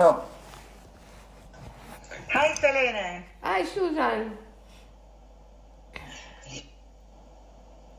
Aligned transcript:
Oh. 0.00 0.24
Hi, 2.32 2.54
Selene. 2.54 3.24
Hi, 3.42 3.64
Susan. 3.64 4.38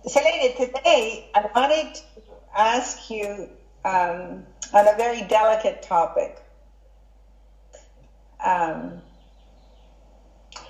Selene, 0.07 0.55
today 0.55 1.29
I 1.35 1.49
wanted 1.53 1.95
to 1.95 2.01
ask 2.55 3.09
you 3.09 3.49
um, 3.83 4.45
on 4.73 4.87
a 4.87 4.95
very 4.95 5.23
delicate 5.23 5.81
topic. 5.81 6.41
Um, 8.45 9.01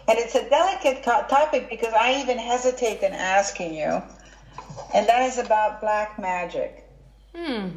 and 0.08 0.18
it's 0.18 0.34
a 0.34 0.50
delicate 0.50 1.04
co- 1.04 1.28
topic 1.30 1.70
because 1.70 1.94
I 1.94 2.20
even 2.24 2.40
hesitate 2.40 3.04
in 3.04 3.14
asking 3.14 3.76
you, 3.76 4.02
and 4.96 5.08
that 5.08 5.30
is 5.30 5.38
about 5.38 5.80
black 5.80 6.18
magic. 6.18 6.90
Hmm. 7.36 7.68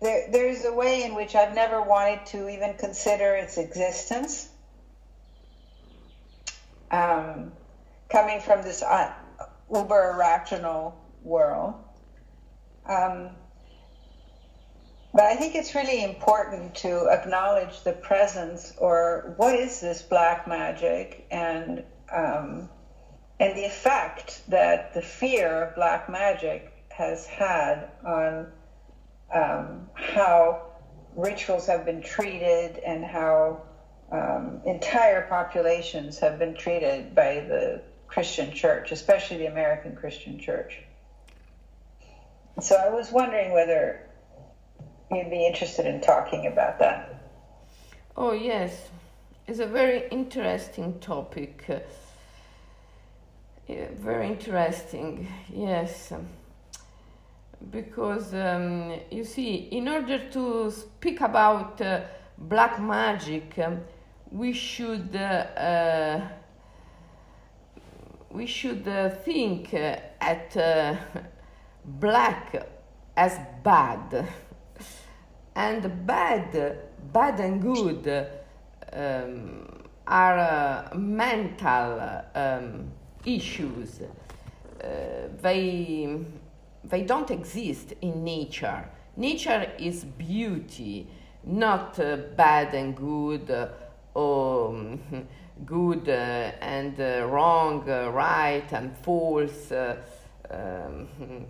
There, 0.00 0.28
there's 0.30 0.64
a 0.64 0.72
way 0.72 1.04
in 1.04 1.14
which 1.14 1.34
I've 1.34 1.54
never 1.54 1.82
wanted 1.82 2.26
to 2.26 2.48
even 2.48 2.74
consider 2.74 3.34
its 3.34 3.56
existence. 3.56 4.48
Um, 6.90 7.52
coming 8.10 8.40
from 8.40 8.62
this 8.62 8.82
uh, 8.82 9.12
uber 9.72 10.14
rational 10.18 11.00
world. 11.22 11.74
Um, 12.86 13.30
but 15.12 15.24
I 15.24 15.36
think 15.36 15.54
it's 15.54 15.74
really 15.74 16.04
important 16.04 16.74
to 16.76 17.08
acknowledge 17.08 17.82
the 17.82 17.92
presence, 17.92 18.74
or 18.76 19.32
what 19.38 19.54
is 19.54 19.80
this 19.80 20.02
black 20.02 20.46
magic, 20.46 21.26
and 21.30 21.84
um, 22.14 22.68
and 23.40 23.56
the 23.56 23.64
effect 23.64 24.42
that 24.48 24.94
the 24.94 25.02
fear 25.02 25.64
of 25.64 25.74
black 25.74 26.10
magic 26.10 26.72
has 26.90 27.26
had 27.26 27.90
on 28.04 28.52
um, 29.32 29.88
how 29.94 30.62
rituals 31.14 31.66
have 31.66 31.84
been 31.84 32.02
treated 32.02 32.78
and 32.78 33.04
how 33.04 33.62
um, 34.12 34.60
entire 34.66 35.26
populations 35.28 36.18
have 36.18 36.38
been 36.38 36.54
treated 36.54 37.14
by 37.14 37.34
the 37.40 37.82
Christian 38.06 38.52
church, 38.52 38.92
especially 38.92 39.38
the 39.38 39.46
American 39.46 39.96
Christian 39.96 40.38
church. 40.38 40.78
So 42.60 42.76
I 42.76 42.88
was 42.88 43.10
wondering 43.10 43.52
whether 43.52 44.08
you'd 45.10 45.30
be 45.30 45.46
interested 45.46 45.86
in 45.86 46.00
talking 46.00 46.46
about 46.46 46.78
that. 46.78 47.22
Oh, 48.16 48.32
yes. 48.32 48.88
It's 49.46 49.58
a 49.58 49.66
very 49.66 50.08
interesting 50.08 50.98
topic. 51.00 51.64
Yeah, 53.68 53.88
very 53.98 54.28
interesting, 54.28 55.28
yes. 55.52 56.12
Because 57.70 58.34
um, 58.34 59.00
you 59.10 59.24
see, 59.24 59.68
in 59.72 59.88
order 59.88 60.28
to 60.30 60.70
speak 60.70 61.20
about 61.20 61.80
uh, 61.80 62.02
black 62.38 62.80
magic, 62.80 63.58
um, 63.58 63.80
we 64.30 64.52
should 64.52 65.16
uh, 65.16 65.18
uh, 65.18 66.28
we 68.30 68.46
should 68.46 68.86
uh, 68.86 69.08
think 69.08 69.72
uh, 69.72 69.96
at 70.20 70.56
uh, 70.56 70.96
black 71.84 72.68
as 73.16 73.38
bad. 73.62 74.28
And 75.54 76.06
bad 76.06 76.78
bad 77.12 77.40
and 77.40 77.62
good 77.62 78.28
um, 78.92 79.84
are 80.06 80.90
mental 80.94 82.22
um, 82.34 82.92
issues. 83.24 84.02
They 85.42 86.18
they 86.88 87.02
don't 87.02 87.30
exist 87.30 87.94
in 88.00 88.24
nature. 88.24 88.88
Nature 89.16 89.72
is 89.78 90.04
beauty 90.04 91.08
not 91.46 91.98
uh, 92.00 92.16
bad 92.36 92.74
and 92.74 92.96
good 92.96 93.50
uh, 93.50 93.68
or 94.14 94.68
um, 94.70 95.00
good 95.64 96.08
uh, 96.08 96.52
and 96.60 97.00
uh, 97.00 97.26
wrong 97.28 97.88
uh, 97.88 98.10
right 98.10 98.70
and 98.72 98.96
false 98.98 99.72
um, 100.50 101.08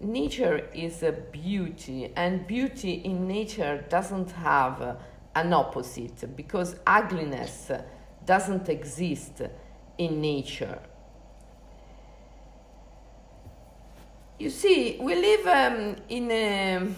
nature 0.00 0.68
is 0.74 1.02
a 1.02 1.12
beauty 1.12 2.12
and 2.16 2.46
beauty 2.46 2.92
in 3.04 3.26
nature 3.28 3.84
doesn't 3.88 4.30
have 4.32 4.82
uh, 4.82 4.94
an 5.36 5.52
opposite 5.52 6.36
because 6.36 6.76
ugliness 6.86 7.70
doesn't 8.26 8.68
exist 8.68 9.42
in 9.96 10.20
nature 10.20 10.78
you 14.40 14.48
see 14.48 14.96
we 14.98 15.14
live 15.14 15.46
um, 15.46 15.96
in 16.08 16.30
a 16.30 16.88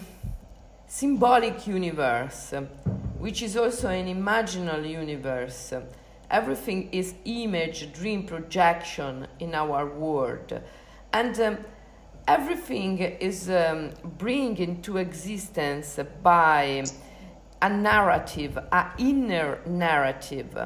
symbolic 0.87 1.67
universe 1.67 2.53
which 3.19 3.41
is 3.41 3.57
also 3.57 3.89
an 3.89 4.07
imaginal 4.07 4.89
universe 4.89 5.73
everything 6.31 6.89
is 6.93 7.15
image 7.25 7.91
dream 7.91 8.25
projection 8.25 9.27
in 9.41 9.53
our 9.53 9.85
world 9.85 10.57
and 11.11 11.37
um, 11.41 11.57
everything 12.29 12.97
is 12.99 13.49
um, 13.49 13.91
bring 14.17 14.57
into 14.57 14.95
existence 14.97 15.99
by 16.21 16.83
a 17.61 17.69
narrative, 17.69 18.57
a 18.57 18.91
inner 18.97 19.59
narrative, 19.65 20.57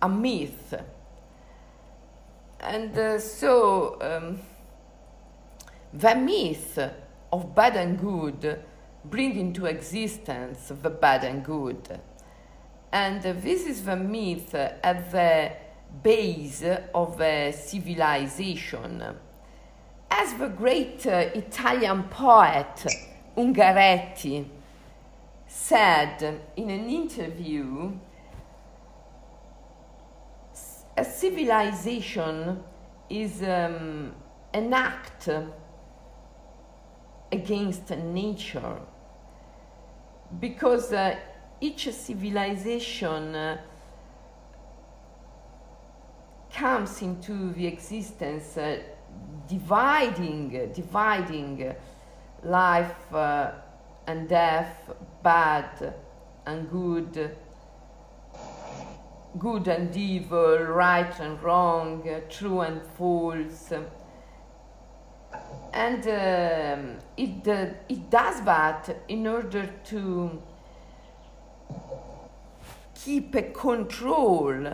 a 0.00 0.08
myth. 0.08 0.74
And 2.60 2.96
uh, 2.96 3.18
so 3.18 3.98
um, 4.00 4.38
the 5.92 6.14
myth 6.14 6.78
of 7.32 7.54
bad 7.54 7.76
and 7.76 7.98
good 7.98 8.62
bring 9.04 9.38
into 9.38 9.66
existence 9.66 10.72
the 10.82 10.90
bad 10.90 11.24
and 11.24 11.44
good. 11.44 12.00
And 12.92 13.24
uh, 13.24 13.32
this 13.34 13.66
is 13.66 13.84
the 13.84 13.96
myth 13.96 14.54
at 14.54 15.10
the 15.10 15.52
base 16.02 16.64
of 16.94 17.20
a 17.20 17.52
civilization 17.52 19.02
as 20.10 20.34
the 20.34 20.48
great 20.48 21.06
uh, 21.06 21.30
Italian 21.34 22.04
poet 22.04 22.86
Ungaretti 23.36 24.44
said 25.46 26.40
in 26.56 26.70
an 26.70 26.88
interview, 26.88 27.92
a 30.96 31.04
civilization 31.04 32.62
is 33.08 33.42
um, 33.42 34.12
an 34.52 34.74
act 34.74 35.28
against 37.30 37.90
nature 37.90 38.78
because 40.40 40.92
uh, 40.92 41.16
each 41.60 41.92
civilization 41.92 43.34
uh, 43.34 43.58
comes 46.52 47.02
into 47.02 47.52
the 47.52 47.66
existence 47.66 48.56
uh, 48.56 48.78
dividing, 49.48 50.70
dividing 50.72 51.74
life 52.44 53.12
uh, 53.14 53.52
and 54.06 54.28
death, 54.28 54.90
bad 55.22 55.94
and 56.46 56.70
good, 56.70 57.36
good 59.38 59.68
and 59.68 59.94
evil, 59.96 60.58
right 60.58 61.18
and 61.20 61.42
wrong, 61.42 62.08
true 62.30 62.60
and 62.60 62.82
false. 62.96 63.72
And 65.72 66.02
um, 66.06 66.96
it, 67.16 67.46
uh, 67.46 67.74
it 67.88 68.10
does 68.10 68.42
that 68.42 69.02
in 69.08 69.26
order 69.26 69.68
to 69.84 70.42
keep 72.94 73.34
a 73.34 73.42
control 73.42 74.66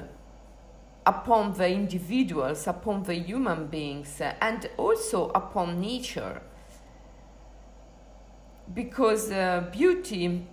upon 1.07 1.53
the 1.55 1.69
individuals, 1.69 2.67
upon 2.67 3.03
the 3.03 3.15
human 3.15 3.67
beings, 3.67 4.21
and 4.41 4.69
also 4.77 5.31
upon 5.35 5.81
nature. 5.81 6.41
Because 8.73 9.31
uh, 9.31 9.69
beauty 9.71 10.47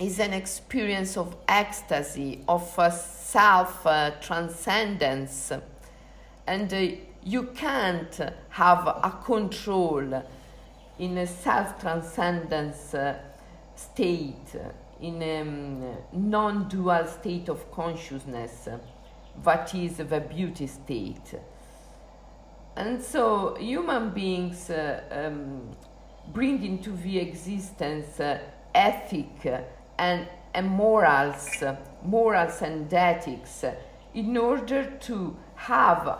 is 0.00 0.18
an 0.18 0.32
experience 0.32 1.16
of 1.16 1.36
ecstasy, 1.46 2.40
of 2.48 2.78
uh, 2.78 2.90
self 2.90 3.86
uh, 3.86 4.12
transcendence, 4.20 5.52
and 6.46 6.72
uh, 6.72 6.86
you 7.24 7.44
can't 7.54 8.20
have 8.50 8.86
a 8.86 9.18
control 9.24 10.22
in 10.98 11.18
a 11.18 11.26
self 11.26 11.80
transcendence 11.80 12.94
uh, 12.94 13.18
state, 13.74 14.54
in 15.00 15.22
a 15.22 15.40
um, 15.40 15.96
non 16.12 16.68
dual 16.68 17.06
state 17.06 17.48
of 17.48 17.70
consciousness 17.72 18.68
that 19.42 19.74
is 19.74 19.96
the 19.96 20.20
beauty 20.20 20.66
state. 20.66 21.34
And 22.76 23.02
so 23.02 23.54
human 23.56 24.10
beings 24.10 24.70
uh, 24.70 25.02
um, 25.10 25.70
bring 26.32 26.64
into 26.64 26.90
the 26.90 27.18
existence 27.18 28.18
uh, 28.20 28.38
ethic 28.74 29.46
and, 29.98 30.28
and 30.52 30.68
morals, 30.68 31.62
morals 32.02 32.62
and 32.62 32.92
ethics 32.92 33.64
in 34.12 34.36
order 34.36 34.84
to 35.00 35.36
have 35.54 36.18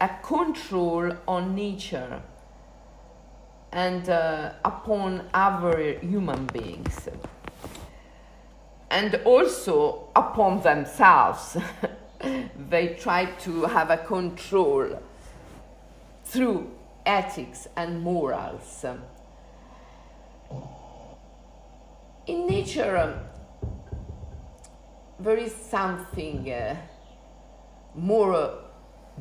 a 0.00 0.08
control 0.22 1.12
on 1.26 1.54
nature 1.54 2.22
and 3.72 4.08
uh, 4.08 4.52
upon 4.64 5.28
other 5.34 5.98
human 6.00 6.46
beings, 6.46 7.08
and 8.90 9.14
also 9.24 10.08
upon 10.16 10.62
themselves. 10.62 11.56
they 12.68 12.88
try 12.94 13.26
to 13.26 13.62
have 13.62 13.90
a 13.90 13.96
control 13.96 15.00
through 16.24 16.70
ethics 17.06 17.68
and 17.76 18.00
morals. 18.02 18.84
In 22.26 22.46
nature, 22.46 23.20
there 25.18 25.36
is 25.36 25.54
something 25.54 26.50
uh, 26.52 26.76
more 27.94 28.67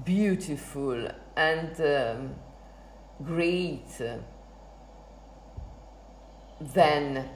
beautiful 0.03 1.07
and 1.35 1.81
um, 1.81 2.35
great 3.23 3.87
than 6.59 7.29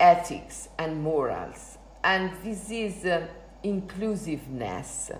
ethics 0.00 0.68
and 0.78 1.02
morals, 1.02 1.78
and 2.02 2.32
this 2.42 2.70
is 2.70 3.04
uh, 3.04 3.26
inclusiveness. 3.62 5.10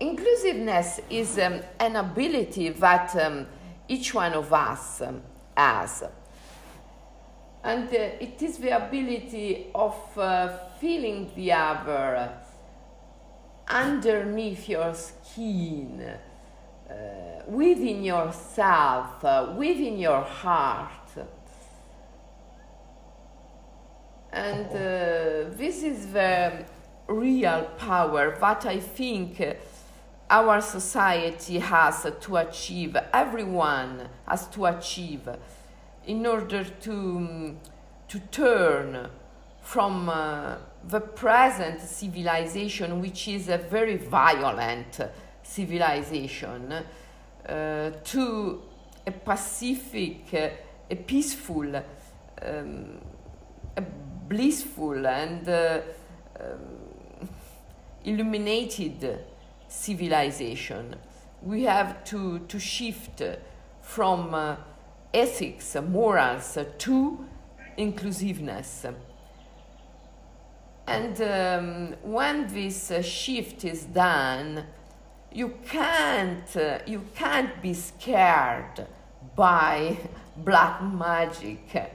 Inclusiveness 0.00 1.00
is 1.08 1.38
um, 1.38 1.60
an 1.78 1.96
ability 1.96 2.70
that 2.70 3.14
um, 3.16 3.46
each 3.88 4.12
one 4.12 4.34
of 4.34 4.52
us 4.52 5.00
um, 5.00 5.22
has. 5.56 6.04
And 7.62 7.88
uh, 7.88 7.96
it 8.20 8.42
is 8.42 8.58
the 8.58 8.76
ability 8.76 9.68
of 9.74 9.96
uh, 10.18 10.48
feeling 10.80 11.30
the 11.34 11.52
other 11.52 12.43
underneath 13.68 14.68
your 14.68 14.94
skin, 14.94 16.00
uh, 16.88 16.94
within 17.46 18.04
yourself, 18.04 19.24
uh, 19.24 19.54
within 19.56 19.98
your 19.98 20.20
heart. 20.20 20.90
And 24.32 24.66
uh, 24.66 25.54
this 25.56 25.82
is 25.82 26.12
the 26.12 26.64
real 27.06 27.70
power 27.78 28.36
that 28.40 28.66
I 28.66 28.80
think 28.80 29.40
our 30.28 30.60
society 30.60 31.58
has 31.58 32.10
to 32.20 32.36
achieve, 32.38 32.96
everyone 33.12 34.08
has 34.26 34.48
to 34.48 34.66
achieve 34.66 35.28
in 36.06 36.26
order 36.26 36.64
to, 36.64 37.56
to 38.08 38.18
turn 38.30 39.08
from 39.60 40.08
uh, 40.08 40.56
the 40.88 41.00
present 41.00 41.80
civilization, 41.80 43.00
which 43.00 43.28
is 43.28 43.48
a 43.48 43.58
very 43.58 43.96
violent 43.96 45.00
civilization, 45.42 46.72
uh, 47.48 47.90
to 48.04 48.62
a 49.06 49.10
pacific, 49.10 50.26
uh, 50.32 50.48
a 50.90 50.96
peaceful, 50.96 51.76
um, 51.76 53.00
a 53.76 53.82
blissful, 54.28 55.06
and 55.06 55.48
uh, 55.48 55.80
um, 56.40 57.28
illuminated 58.04 59.20
civilization. 59.68 60.96
We 61.42 61.64
have 61.64 62.04
to, 62.04 62.40
to 62.40 62.58
shift 62.58 63.22
from 63.82 64.34
uh, 64.34 64.56
ethics, 65.12 65.76
morals, 65.76 66.58
to 66.78 67.26
inclusiveness. 67.76 68.86
And 70.86 71.20
um, 71.22 71.96
when 72.02 72.46
this 72.52 72.90
uh, 72.90 73.00
shift 73.00 73.64
is 73.64 73.84
done, 73.84 74.64
you 75.32 75.54
can't, 75.66 76.56
uh, 76.56 76.78
you 76.86 77.02
can't 77.14 77.60
be 77.62 77.74
scared 77.74 78.86
by 79.34 79.96
black 80.36 80.82
magic. 80.82 81.92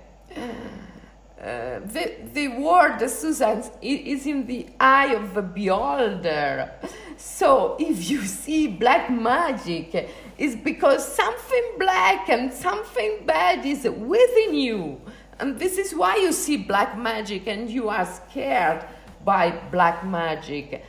Uh, 1.39 1.80
the, 1.86 2.15
the 2.33 2.47
word, 2.50 3.00
Susan, 3.07 3.63
is 3.81 4.25
in 4.25 4.45
the 4.45 4.68
eye 4.80 5.13
of 5.13 5.33
the 5.33 5.42
beholder. 5.42 6.71
So 7.15 7.77
if 7.80 8.09
you 8.09 8.24
see 8.24 8.68
black 8.68 9.09
magic, 9.09 10.09
it's 10.38 10.56
because 10.56 11.07
something 11.15 11.63
black 11.77 12.27
and 12.27 12.51
something 12.51 13.24
bad 13.25 13.65
is 13.65 13.83
within 13.83 14.56
you. 14.56 15.00
And 15.39 15.57
this 15.57 15.77
is 15.77 15.95
why 15.95 16.18
you 16.18 16.33
see 16.33 16.57
black 16.57 16.97
magic 16.97 17.47
and 17.47 17.69
you 17.69 17.88
are 17.89 18.06
scared 18.06 18.83
by 19.24 19.51
black 19.71 20.06
magic. 20.06 20.83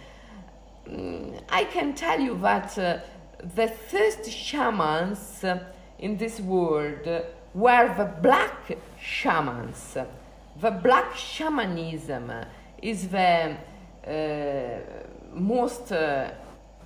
Mm, 0.89 1.41
I 1.49 1.65
can 1.65 1.95
tell 1.95 2.19
you 2.19 2.37
that 2.39 2.77
uh, 2.77 2.99
the 3.55 3.69
first 3.69 4.31
shamans 4.31 5.45
uh, 5.45 5.61
in 5.99 6.17
this 6.17 6.41
world 6.41 7.07
were 7.55 7.95
the 7.97 8.11
black 8.21 8.77
shamans. 9.01 9.97
The 10.61 10.71
black 10.71 11.15
shamanism 11.15 12.33
is 12.83 13.09
the 13.09 13.57
uh, 14.07 14.81
most 15.33 15.93
uh, 15.93 16.33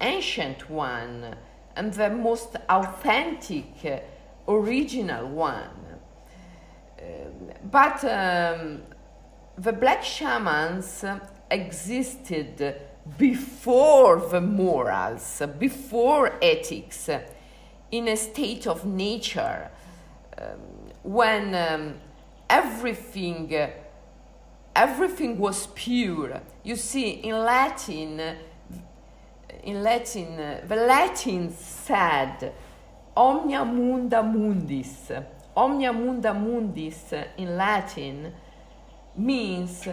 ancient 0.00 0.69
one 0.69 1.34
and 1.76 1.93
the 1.93 2.10
most 2.10 2.56
authentic, 2.69 3.64
uh, 3.84 3.99
original 4.49 5.28
one. 5.28 5.83
But 7.70 8.04
um, 8.04 8.82
the 9.56 9.72
black 9.72 10.02
shamans 10.04 11.04
existed 11.50 12.80
before 13.18 14.16
the 14.30 14.40
morals, 14.40 15.42
before 15.58 16.38
ethics, 16.42 17.08
in 17.90 18.08
a 18.08 18.16
state 18.16 18.66
of 18.66 18.84
nature, 18.84 19.70
um, 20.38 20.58
when 21.02 21.54
um, 21.54 21.94
everything, 22.48 23.54
everything 24.74 25.38
was 25.38 25.68
pure. 25.68 26.40
You 26.62 26.76
see, 26.76 27.10
in 27.10 27.36
Latin, 27.38 28.20
in 29.62 29.82
Latin, 29.82 30.36
the 30.66 30.76
Latins 30.76 31.56
said, 31.56 32.52
omnia 33.16 33.64
munda 33.64 34.22
mundis. 34.22 35.24
Omnia 35.56 35.92
munda 35.92 36.32
mundis 36.32 37.12
in 37.36 37.56
Latin 37.56 38.32
means 39.16 39.88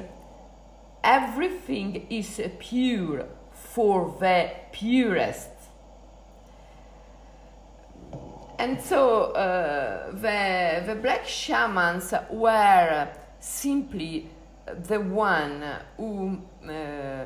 everything 1.04 2.08
is 2.10 2.42
pure 2.60 3.26
for 3.54 4.16
the 4.20 4.52
purest. 4.72 5.50
And 8.58 8.80
so 8.80 9.32
uh, 9.34 10.12
the, 10.12 10.84
the 10.86 10.96
black 10.96 11.28
shamans 11.28 12.14
were 12.30 13.10
simply 13.40 14.30
the 14.66 15.00
one 15.00 15.64
who 15.98 16.42
uh, 16.70 17.26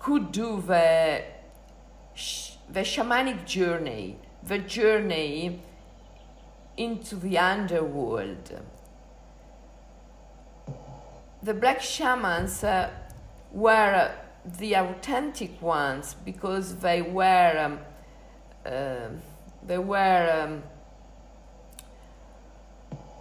could 0.00 0.32
do 0.32 0.60
the, 0.60 1.22
sh- 2.14 2.52
the 2.68 2.80
shamanic 2.80 3.46
journey, 3.46 4.18
the 4.42 4.58
journey 4.58 5.62
into 6.76 7.16
the 7.16 7.38
underworld. 7.38 8.60
The 11.42 11.54
black 11.54 11.80
shamans 11.80 12.64
uh, 12.64 12.90
were 13.52 14.12
the 14.58 14.74
authentic 14.76 15.60
ones 15.62 16.14
because 16.24 16.76
they 16.76 17.02
were 17.02 17.58
um, 17.58 17.78
uh, 18.66 19.08
they 19.66 19.78
were 19.78 20.42
um, 20.42 20.62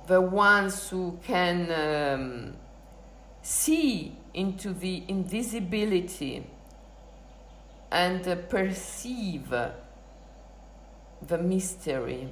the 0.07 0.19
ones 0.19 0.89
who 0.89 1.17
can 1.23 1.71
um, 1.71 2.53
see 3.41 4.15
into 4.33 4.73
the 4.73 5.03
invisibility 5.07 6.45
and 7.91 8.27
uh, 8.27 8.35
perceive 8.35 9.53
the 11.27 11.37
mystery 11.37 12.27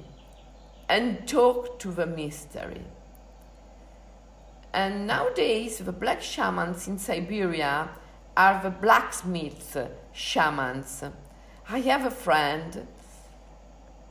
and 0.88 1.26
talk 1.26 1.78
to 1.78 1.90
the 1.90 2.06
mystery. 2.06 2.84
And 4.72 5.06
nowadays, 5.06 5.78
the 5.78 5.92
black 5.92 6.22
shamans 6.22 6.88
in 6.88 6.98
Siberia 6.98 7.90
are 8.36 8.62
the 8.62 8.70
blacksmith 8.70 9.76
shamans. 10.12 11.04
I 11.68 11.80
have 11.80 12.06
a 12.06 12.10
friend, 12.10 12.86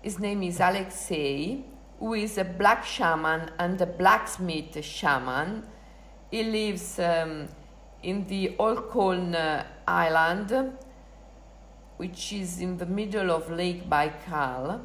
his 0.01 0.19
name 0.19 0.43
is 0.43 0.59
Alexei, 0.59 1.63
who 1.99 2.13
is 2.13 2.37
a 2.37 2.43
black 2.43 2.85
shaman 2.85 3.51
and 3.57 3.79
a 3.81 3.85
blacksmith 3.85 4.83
shaman. 4.83 5.63
He 6.29 6.43
lives 6.43 6.99
um, 6.99 7.47
in 8.03 8.27
the 8.27 8.55
Olkhon 8.59 9.35
uh, 9.35 9.63
Island, 9.87 10.73
which 11.97 12.33
is 12.33 12.59
in 12.59 12.77
the 12.77 12.85
middle 12.85 13.31
of 13.31 13.49
Lake 13.51 13.89
Baikal 13.89 14.81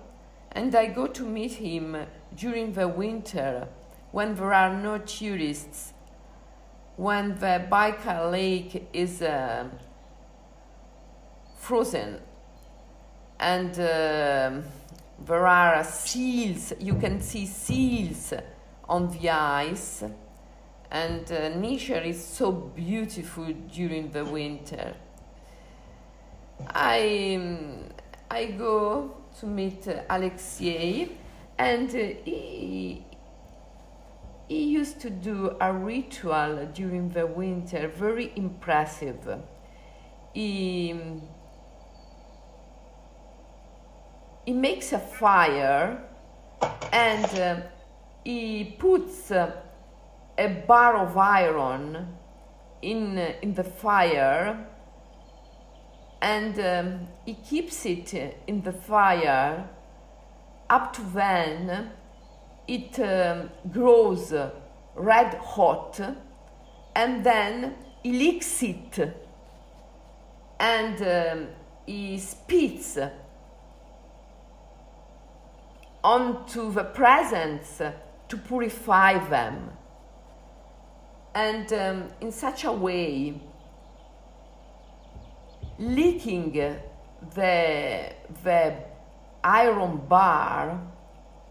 and 0.56 0.74
I 0.74 0.86
go 0.86 1.06
to 1.06 1.22
meet 1.22 1.52
him 1.52 1.96
during 2.34 2.72
the 2.72 2.88
winter 2.88 3.68
when 4.10 4.34
there 4.34 4.52
are 4.52 4.74
no 4.74 4.98
tourists, 4.98 5.92
when 6.96 7.38
the 7.38 7.64
Baikal 7.70 8.32
Lake 8.32 8.88
is 8.92 9.22
uh, 9.22 9.68
frozen 11.58 12.20
and 13.38 13.78
uh, 13.78 14.62
There 15.24 15.46
are 15.46 15.82
seals, 15.82 16.74
you 16.78 16.94
can 16.94 17.20
see 17.22 17.46
seals 17.46 18.34
on 18.86 19.08
the 19.08 19.30
ice, 19.30 20.04
and 20.90 21.32
uh, 21.32 21.48
nature 21.56 22.00
is 22.00 22.22
so 22.22 22.52
beautiful 22.52 23.50
during 23.72 24.10
the 24.10 24.24
winter. 24.26 24.94
I, 26.68 27.38
um, 27.40 27.84
I 28.30 28.44
go 28.46 29.15
to 29.40 29.46
meet 29.46 29.86
uh, 29.88 30.02
Alexei, 30.08 31.08
and 31.58 31.90
uh, 31.90 31.98
he, 32.24 33.04
he 34.48 34.64
used 34.64 35.00
to 35.00 35.10
do 35.10 35.56
a 35.60 35.72
ritual 35.72 36.66
during 36.72 37.10
the 37.10 37.26
winter, 37.26 37.88
very 37.88 38.32
impressive. 38.36 39.38
He, 40.32 40.94
he 44.44 44.52
makes 44.52 44.92
a 44.92 44.98
fire 44.98 46.02
and 46.92 47.24
uh, 47.38 47.60
he 48.24 48.76
puts 48.78 49.30
uh, 49.30 49.52
a 50.38 50.48
bar 50.66 50.96
of 50.96 51.16
iron 51.16 52.16
in, 52.82 53.18
uh, 53.18 53.32
in 53.42 53.54
the 53.54 53.64
fire 53.64 54.66
and 56.20 56.58
um, 56.58 57.08
he 57.24 57.34
keeps 57.34 57.84
it 57.86 58.38
in 58.46 58.62
the 58.62 58.72
fire. 58.72 59.68
Up 60.68 60.92
to 60.94 61.02
when 61.02 61.90
it 62.66 62.98
um, 62.98 63.50
grows 63.70 64.32
red 64.94 65.34
hot. 65.34 66.00
And 66.94 67.24
then 67.24 67.76
he 68.02 68.12
licks 68.12 68.62
it. 68.62 69.16
And 70.58 71.02
um, 71.02 71.48
he 71.84 72.18
spits 72.18 72.98
onto 76.02 76.72
the 76.72 76.84
presents 76.84 77.82
to 78.28 78.36
purify 78.36 79.18
them. 79.28 79.70
And 81.34 81.70
um, 81.72 82.08
in 82.20 82.32
such 82.32 82.64
a 82.64 82.72
way 82.72 83.40
licking 85.78 86.52
the, 87.34 88.12
the 88.44 88.74
iron 89.42 89.98
bar 90.08 90.80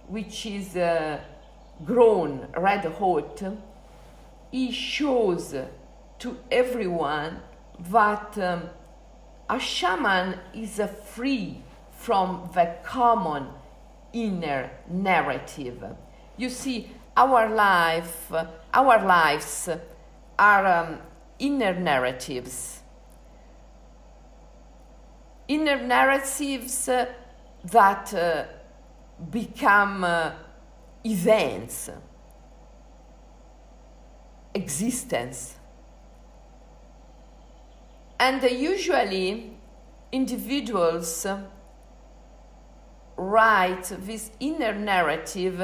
which 0.07 0.45
is 0.45 0.75
uh, 0.75 1.19
grown 1.83 2.47
red 2.57 2.85
hot, 2.85 3.43
he 4.51 4.71
shows 4.71 5.55
to 6.19 6.37
everyone 6.51 7.39
that 7.91 8.37
um, 8.37 8.69
a 9.49 9.59
shaman 9.59 10.39
is 10.53 10.79
uh, 10.79 10.87
free 10.87 11.61
from 11.91 12.49
the 12.53 12.75
common 12.83 13.47
inner 14.13 14.69
narrative. 14.89 15.83
You 16.37 16.49
see, 16.49 16.91
our 17.17 17.49
life, 17.49 18.31
our 18.73 19.05
lives 19.05 19.69
are 20.37 20.65
um, 20.65 20.97
inner 21.39 21.73
narratives. 21.73 22.81
Inner 25.47 25.81
narratives 25.81 26.89
uh, 26.89 27.05
that 27.71 28.13
uh, 28.13 28.45
become 29.29 30.03
uh, 30.03 30.31
events, 31.03 31.89
existence. 34.53 35.55
And 38.19 38.43
uh, 38.43 38.47
usually, 38.47 39.51
individuals 40.11 41.27
write 43.17 43.83
this 43.99 44.31
inner 44.39 44.73
narrative 44.73 45.61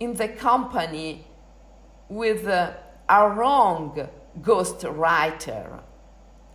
in 0.00 0.14
the 0.14 0.28
company 0.28 1.26
with 2.08 2.46
uh, 2.46 2.72
a 3.08 3.28
wrong 3.28 4.08
ghost 4.40 4.84
writer, 4.84 5.80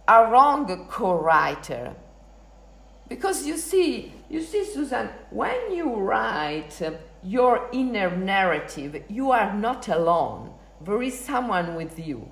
a 0.07 0.27
wrong 0.29 0.87
co 0.89 1.13
writer. 1.15 1.95
Because 3.07 3.45
you 3.45 3.57
see, 3.57 4.13
you 4.29 4.41
see, 4.41 4.65
Susan, 4.65 5.09
when 5.29 5.71
you 5.71 5.95
write 5.95 6.81
uh, 6.81 6.91
your 7.23 7.69
inner 7.71 8.15
narrative, 8.15 9.03
you 9.07 9.31
are 9.31 9.53
not 9.53 9.87
alone. 9.87 10.53
There 10.81 11.01
is 11.01 11.17
someone 11.17 11.75
with 11.75 11.97
you. 11.97 12.29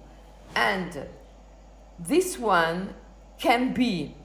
And 0.56 1.08
this 1.98 2.38
one 2.38 2.94
can 3.40 3.74
be 3.74 4.16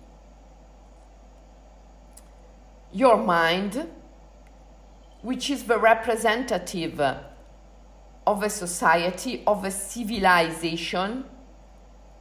your 2.93 3.17
mind, 3.17 3.89
which 5.23 5.51
is 5.51 5.65
the 5.65 5.79
representative 5.79 7.01
of 8.27 8.43
a 8.43 8.51
society, 8.51 9.43
of 9.47 9.65
a 9.65 9.71
civilization, 9.71 11.25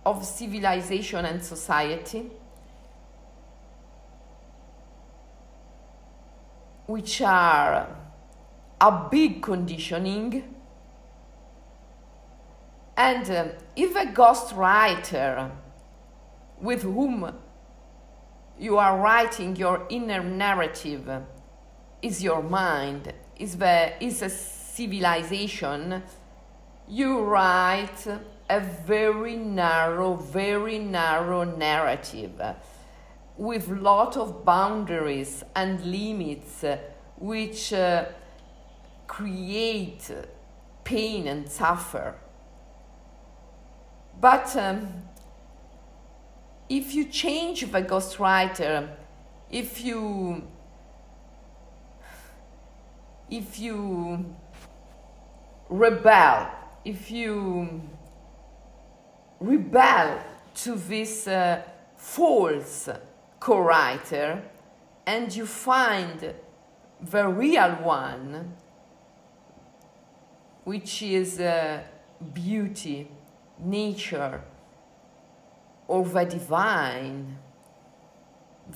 of 0.06 0.24
civilization 0.24 1.26
and 1.26 1.44
society. 1.44 2.32
Which 6.90 7.22
are 7.22 7.88
a 8.82 9.08
big 9.12 9.44
conditioning. 9.44 10.56
And 12.98 13.30
uh, 13.30 13.48
if 13.76 13.96
a 13.96 14.08
ghostwriter 14.08 15.52
with 16.60 16.82
whom 16.82 17.32
you 18.58 18.80
are 18.80 18.98
writing 18.98 19.56
your 19.56 19.86
inner 19.90 20.24
narrative 20.24 21.08
is 22.02 22.24
your 22.24 22.42
mind, 22.42 23.14
is, 23.38 23.58
the, 23.58 24.04
is 24.04 24.24
a 24.24 24.30
civilization, 24.30 26.02
you 26.88 27.20
write 27.22 28.08
a 28.50 28.60
very 28.60 29.36
narrow, 29.36 30.16
very 30.16 30.80
narrow 30.80 31.44
narrative 31.44 32.42
with 33.40 33.70
lot 33.70 34.18
of 34.18 34.44
boundaries 34.44 35.46
and 35.56 35.82
limits 35.86 36.62
uh, 36.62 36.78
which 37.18 37.72
uh, 37.72 38.04
create 39.08 40.12
pain 40.84 41.26
and 41.26 41.50
suffer. 41.50 42.16
But 44.20 44.54
um, 44.58 45.04
if 46.68 46.94
you 46.94 47.06
change 47.06 47.62
the 47.62 47.82
ghostwriter, 47.82 48.90
if 49.50 49.86
you 49.86 50.46
if 53.30 53.58
you 53.58 54.36
rebel, 55.70 56.48
if 56.84 57.10
you 57.10 57.82
rebel 59.40 60.20
to 60.56 60.76
this 60.76 61.26
uh, 61.26 61.62
false 61.96 62.90
co-writer 63.40 64.44
and 65.06 65.36
you 65.36 65.46
find 65.46 66.34
the 67.02 67.28
real 67.28 67.72
one 67.84 68.54
which 70.64 71.02
is 71.02 71.40
uh, 71.40 71.82
beauty 72.34 73.10
nature 73.60 74.42
or 75.88 76.06
the 76.06 76.24
divine 76.26 77.38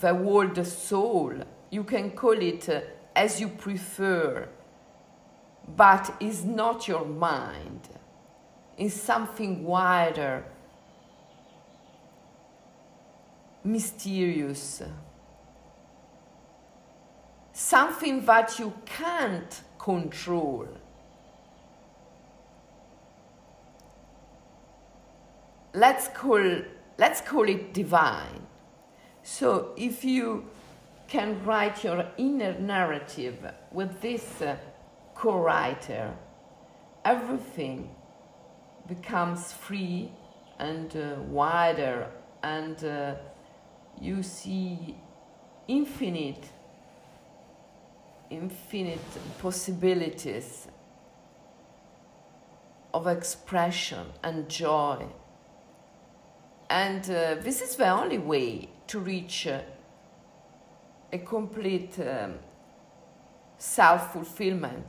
the 0.01 0.13
world 0.13 0.65
soul. 0.65 1.33
You 1.69 1.83
can 1.83 2.11
call 2.11 2.41
it 2.41 2.67
uh, 2.67 2.81
as 3.15 3.39
you 3.39 3.47
prefer 3.47 4.49
but 5.75 6.15
is 6.19 6.43
not 6.43 6.87
your 6.87 7.05
mind. 7.05 7.89
Is 8.77 8.99
something 8.99 9.63
wider 9.63 10.45
mysterious, 13.63 14.81
something 17.53 18.25
that 18.25 18.59
you 18.59 18.73
can't 18.85 19.61
control. 19.77 20.67
Let's 25.73 26.07
call, 26.09 26.61
let's 26.97 27.21
call 27.21 27.49
it 27.49 27.73
divine. 27.73 28.45
So 29.23 29.73
if 29.77 30.03
you 30.03 30.45
can 31.07 31.43
write 31.45 31.83
your 31.83 32.05
inner 32.17 32.59
narrative 32.59 33.37
with 33.71 34.01
this 34.01 34.41
uh, 34.41 34.57
co-writer, 35.15 36.13
everything 37.05 37.89
becomes 38.87 39.53
free 39.53 40.11
and 40.59 40.95
uh, 40.95 41.21
wider 41.21 42.07
and 42.43 42.83
uh, 42.83 43.15
you 44.01 44.23
see 44.23 44.95
infinite 45.67 46.45
infinite 48.33 48.99
possibilities 49.39 50.67
of 52.93 53.07
expression 53.07 54.07
and 54.23 54.49
joy. 54.49 55.05
And 56.69 57.03
uh, 57.03 57.35
this 57.35 57.61
is 57.61 57.75
the 57.75 57.89
only 57.89 58.17
way 58.17 58.69
to 58.87 58.99
reach 58.99 59.47
uh, 59.47 59.61
a 61.11 61.19
complete 61.19 61.99
um, 61.99 62.35
self 63.57 64.13
fulfillment, 64.13 64.87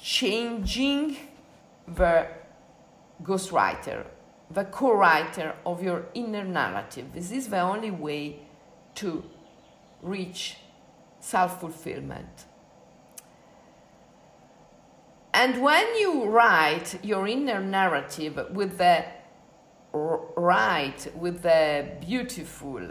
changing 0.00 1.16
the 1.88 2.28
ghostwriter, 3.22 4.06
the 4.54 4.64
co 4.64 4.94
writer 4.94 5.54
of 5.66 5.82
your 5.82 6.06
inner 6.14 6.44
narrative. 6.44 7.12
This 7.12 7.30
is 7.32 7.48
the 7.48 7.60
only 7.60 7.90
way 7.90 8.40
to 8.96 9.24
reach 10.02 10.56
self 11.20 11.60
fulfillment. 11.60 12.46
And 15.32 15.60
when 15.60 15.96
you 15.96 16.26
write 16.26 17.04
your 17.04 17.26
inner 17.26 17.60
narrative 17.60 18.38
with 18.52 18.78
the 18.78 19.04
right, 19.92 21.06
with 21.16 21.42
the 21.42 21.88
beautiful 22.00 22.88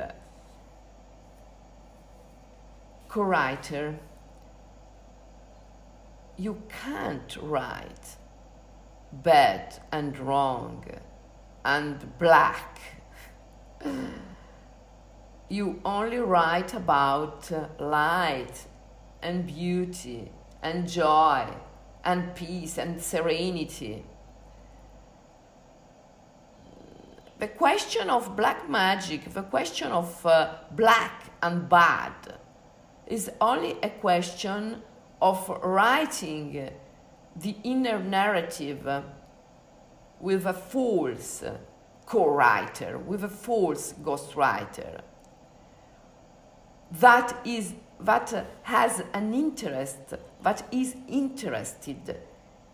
co 3.08 3.22
writer, 3.22 3.98
you 6.36 6.62
can't 6.84 7.38
write 7.42 8.18
bad 9.14 9.80
and 9.92 10.18
wrong 10.18 10.84
and 11.66 12.18
black. 12.18 12.80
You 15.50 15.80
only 15.86 16.18
write 16.18 16.74
about 16.74 17.52
light 17.80 18.66
and 19.22 19.46
beauty 19.46 20.32
and 20.62 20.88
joy 20.90 21.46
and 22.04 22.36
peace 22.36 22.78
and 22.78 23.02
serenity. 23.02 24.04
The 27.40 27.48
question 27.50 28.10
of 28.10 28.36
black 28.36 28.70
magic, 28.70 29.34
the 29.34 29.44
question 29.44 29.92
of 29.92 30.26
uh, 30.26 30.56
black 30.72 31.32
and 31.42 31.68
bad, 31.68 32.14
is 33.06 33.30
only 33.42 33.78
a 33.84 33.90
question 33.90 34.82
of 35.22 35.50
writing 35.62 36.70
the 37.36 37.56
inner 37.64 38.00
narrative 38.00 38.88
with 40.24 40.46
a 40.46 40.54
false 40.54 41.44
co-writer, 42.06 42.98
with 42.98 43.24
a 43.24 43.34
false 43.48 43.94
ghostwriter 44.04 45.02
that 47.00 47.40
is 47.46 47.74
that 48.00 48.46
has 48.64 49.02
an 49.14 49.34
interest, 49.34 50.14
that 50.42 50.68
is 50.72 50.96
interested 51.08 52.18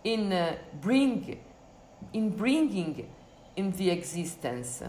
in 0.04 0.34
uh, 0.34 0.56
bring, 0.82 1.40
in 2.14 2.30
bringing 2.36 3.08
in 3.56 3.72
the 3.74 3.92
existence 3.92 4.82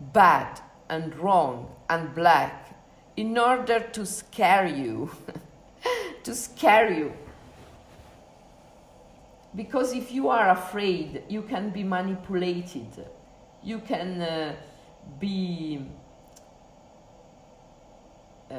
bad 0.00 0.60
and 0.88 1.14
wrong 1.16 1.70
and 1.88 2.12
black 2.14 2.76
in 3.16 3.38
order 3.38 3.78
to 3.78 4.04
scare 4.04 4.66
you, 4.66 5.10
to 6.24 6.34
scare 6.34 6.92
you. 6.92 7.12
Because 9.54 9.92
if 9.92 10.12
you 10.12 10.28
are 10.28 10.50
afraid, 10.50 11.24
you 11.28 11.42
can 11.42 11.70
be 11.70 11.82
manipulated, 11.82 13.06
you 13.62 13.80
can 13.80 14.22
uh, 14.22 14.54
be 15.18 15.84
uh, 18.50 18.54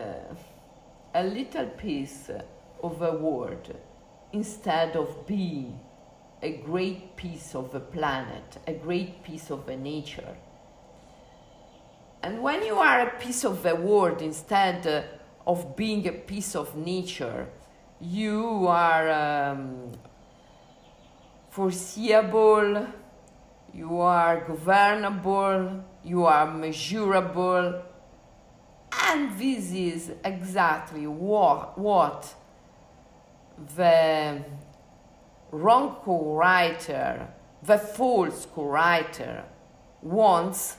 a 1.14 1.24
little 1.24 1.68
piece 1.68 2.30
of 2.84 3.02
a 3.02 3.12
world 3.12 3.74
instead 4.34 4.96
of 4.96 5.26
being 5.28 5.80
a 6.42 6.54
great 6.58 7.16
piece 7.16 7.56
of 7.56 7.74
a 7.76 7.80
planet, 7.80 8.58
a 8.68 8.74
great 8.74 9.24
piece 9.24 9.50
of 9.52 9.66
the 9.66 9.78
nature. 9.78 10.36
And 12.24 12.42
when 12.42 12.64
you 12.64 12.76
are 12.76 13.08
a 13.08 13.20
piece 13.20 13.44
of 13.44 13.64
the 13.64 13.76
world 13.76 14.22
instead 14.22 15.06
of 15.46 15.76
being 15.76 16.08
a 16.08 16.12
piece 16.12 16.56
of 16.56 16.76
nature, 16.76 17.48
you 18.00 18.68
are 18.68 19.10
um, 19.10 19.92
foreseeable, 21.52 22.88
you 23.74 24.00
are 24.00 24.40
governable, 24.48 25.84
you 26.04 26.26
are 26.26 26.52
measurable, 26.52 27.84
and 29.04 29.38
this 29.38 29.72
is 29.74 30.12
exactly 30.24 31.06
what, 31.06 32.34
the 33.76 34.44
wrong 35.52 35.98
co-writer, 36.04 37.28
the 37.64 37.78
false 37.78 38.48
co-writer 38.54 39.44
wants 40.02 40.78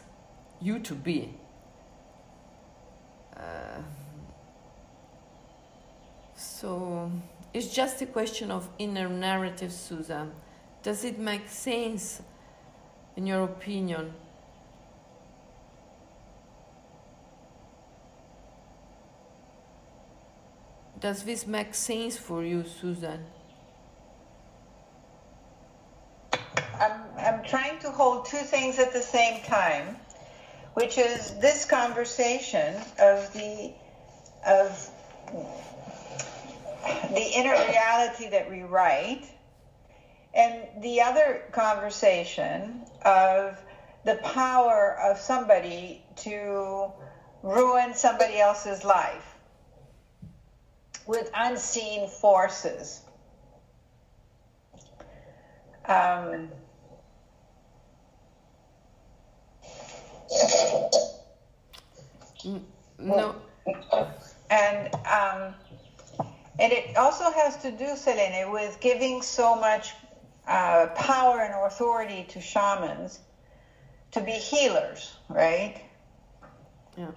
you 0.60 0.78
to 0.78 0.94
be. 0.94 1.34
Uh, 3.36 3.82
so 6.34 7.10
it's 7.52 7.74
just 7.74 8.00
a 8.00 8.06
question 8.06 8.50
of 8.50 8.68
inner 8.78 9.08
narrative, 9.08 9.72
Susan. 9.72 10.32
Does 10.82 11.04
it 11.04 11.18
make 11.18 11.48
sense, 11.48 12.22
in 13.16 13.26
your 13.26 13.44
opinion? 13.44 14.14
Does 20.98 21.24
this 21.24 21.46
make 21.46 21.74
sense 21.74 22.16
for 22.16 22.44
you, 22.44 22.64
Susan? 22.64 23.24
I'm, 26.80 27.02
I'm 27.18 27.44
trying 27.44 27.78
to 27.80 27.90
hold 27.90 28.26
two 28.26 28.38
things 28.38 28.78
at 28.78 28.92
the 28.92 29.00
same 29.00 29.42
time, 29.42 29.96
which 30.74 30.98
is 30.98 31.38
this 31.38 31.64
conversation 31.64 32.74
of 33.00 33.32
the 33.32 33.72
of 34.46 34.90
the 37.10 37.30
inner 37.34 37.52
reality 37.52 38.28
that 38.30 38.50
we 38.50 38.62
write, 38.62 39.24
and 40.34 40.82
the 40.82 41.02
other 41.02 41.42
conversation 41.52 42.84
of 43.04 43.62
the 44.04 44.16
power 44.16 44.98
of 44.98 45.18
somebody 45.18 46.02
to 46.16 46.90
ruin 47.42 47.94
somebody 47.94 48.38
else's 48.38 48.84
life 48.84 49.34
with 51.06 51.30
unseen 51.34 52.08
forces. 52.08 53.00
Um, 55.84 56.48
no. 62.98 63.34
And 64.50 64.94
um, 65.06 65.54
and 66.58 66.72
it 66.72 66.96
also 66.96 67.30
has 67.30 67.56
to 67.62 67.70
do, 67.72 67.96
Selene, 67.96 68.50
with 68.50 68.78
giving 68.80 69.22
so 69.22 69.56
much 69.56 69.94
uh, 70.46 70.86
power 70.94 71.40
and 71.40 71.54
authority 71.54 72.24
to 72.24 72.40
shamans 72.40 73.20
to 74.12 74.20
be 74.22 74.38
healers, 74.38 75.16
right? 75.28 75.74
Yeah 76.96 77.12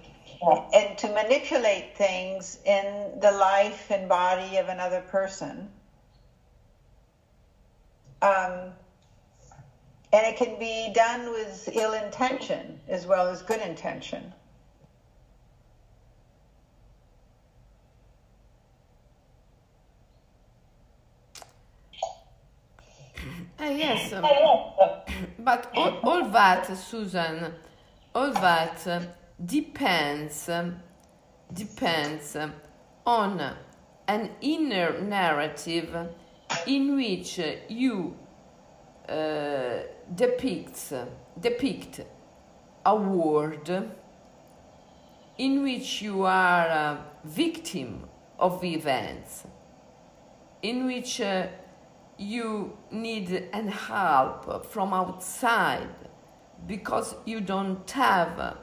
and 0.74 0.98
to 1.00 1.10
manipulate 1.10 1.96
things 1.96 2.58
in 2.66 3.20
the 3.20 3.32
life 3.32 3.90
and 3.92 4.08
body 4.10 4.58
of 4.58 4.70
another 4.70 5.02
person. 5.02 5.70
Um, 8.22 8.76
and 10.14 10.26
it 10.26 10.36
can 10.38 10.58
be 10.60 10.90
done 10.90 11.32
with 11.32 11.70
ill 11.74 11.94
intention 11.94 12.80
as 12.88 13.06
well 13.08 13.28
as 13.30 13.42
good 13.42 13.62
intention. 13.62 14.34
Uh, 23.58 23.64
yes, 23.64 24.12
um, 24.12 24.24
but 25.40 25.72
all, 25.76 26.00
all 26.04 26.30
that, 26.30 26.66
Susan, 26.78 27.54
all 28.14 28.32
that 28.34 28.86
depends 29.46 30.50
depends 31.54 32.38
on 33.06 33.56
an 34.08 34.30
inner 34.42 35.00
narrative 35.02 35.96
in 36.68 36.96
which 36.96 37.40
you 37.70 38.16
uh, 39.08 39.80
depict 40.14 40.94
depict 41.40 42.02
a 42.86 42.96
world 42.96 43.70
in 45.38 45.64
which 45.64 46.02
you 46.02 46.24
are 46.24 46.68
a 46.68 47.06
victim 47.24 48.06
of 48.40 48.64
events 48.64 49.44
in 50.62 50.86
which 50.86 51.22
uh, 51.22 51.48
you 52.18 52.78
need 52.92 53.50
an 53.54 53.68
help 53.68 54.66
from 54.66 54.94
outside 54.94 55.90
because 56.68 57.16
you 57.26 57.42
don't 57.42 57.90
have 57.92 58.58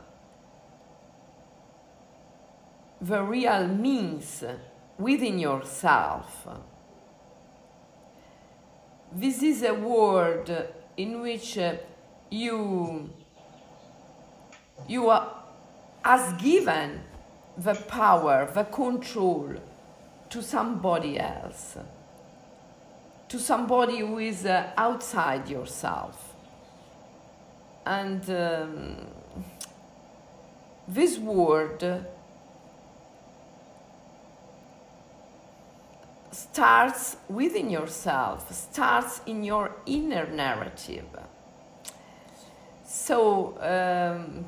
the 3.01 3.23
real 3.23 3.67
means 3.67 4.45
within 4.99 5.39
yourself. 5.39 6.47
This 9.13 9.43
is 9.43 9.63
a 9.63 9.75
world 9.75 10.51
in 10.97 11.21
which 11.21 11.59
uh, 11.59 11.75
you, 12.31 13.11
you 14.89 15.11
are 15.11 15.43
as 16.05 16.33
given 16.41 17.01
the 17.59 17.75
power, 17.75 18.51
the 18.55 18.65
control 18.65 19.55
to 20.31 20.43
somebody 20.43 21.19
else, 21.19 21.77
to 23.33 23.39
somebody 23.39 24.01
who 24.01 24.19
is 24.19 24.45
uh, 24.45 24.71
outside 24.77 25.49
yourself. 25.49 26.35
And 27.87 28.23
um, 28.29 28.97
this 30.87 31.17
word 31.17 32.05
starts 36.31 37.17
within 37.27 37.71
yourself, 37.71 38.53
starts 38.53 39.23
in 39.25 39.43
your 39.45 39.77
inner 39.87 40.27
narrative. 40.27 41.09
So, 42.85 43.57
um, 43.63 44.45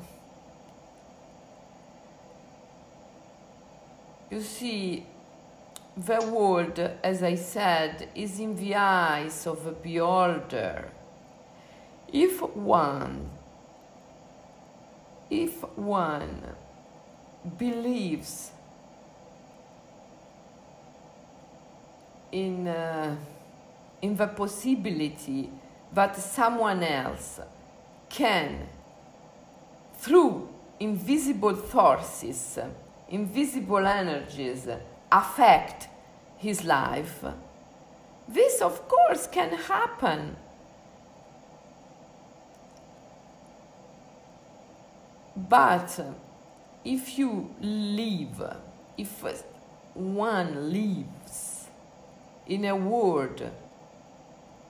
you 4.29 4.41
see, 4.41 5.07
the 5.97 6.19
world, 6.29 6.77
as 7.03 7.23
I 7.23 7.35
said, 7.35 8.09
is 8.15 8.39
in 8.39 8.55
the 8.55 8.75
eyes 8.75 9.47
of 9.47 9.65
a 9.65 9.71
beholder. 9.71 10.89
If 12.11 12.41
one, 12.41 13.29
if 15.29 15.63
one 15.77 16.43
believes 17.57 18.51
in, 22.31 22.67
uh, 22.67 23.15
in 24.01 24.17
the 24.17 24.27
possibility 24.27 25.49
that 25.93 26.17
someone 26.17 26.83
else 26.83 27.39
can, 28.09 28.67
through 29.97 30.49
invisible 30.79 31.55
forces, 31.55 32.59
invisible 33.09 33.85
energies, 33.87 34.67
affect 35.19 35.87
his 36.37 36.63
life, 36.65 37.23
this 38.27 38.61
of 38.61 38.87
course 38.87 39.27
can 39.27 39.51
happen. 39.51 40.35
But 45.35 45.99
if 46.83 47.17
you 47.17 47.53
live, 47.61 48.57
if 48.97 49.23
one 49.93 50.71
lives 50.71 51.67
in 52.47 52.65
a 52.65 52.75
world 52.75 53.41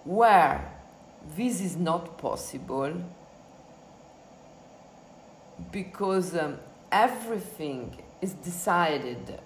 where 0.03 0.71
this 1.35 1.59
is 1.61 1.75
not 1.75 2.17
possible 2.17 2.93
because 5.71 6.35
um, 6.35 6.57
everything 6.91 7.95
is 8.21 8.33
decided 8.33 9.39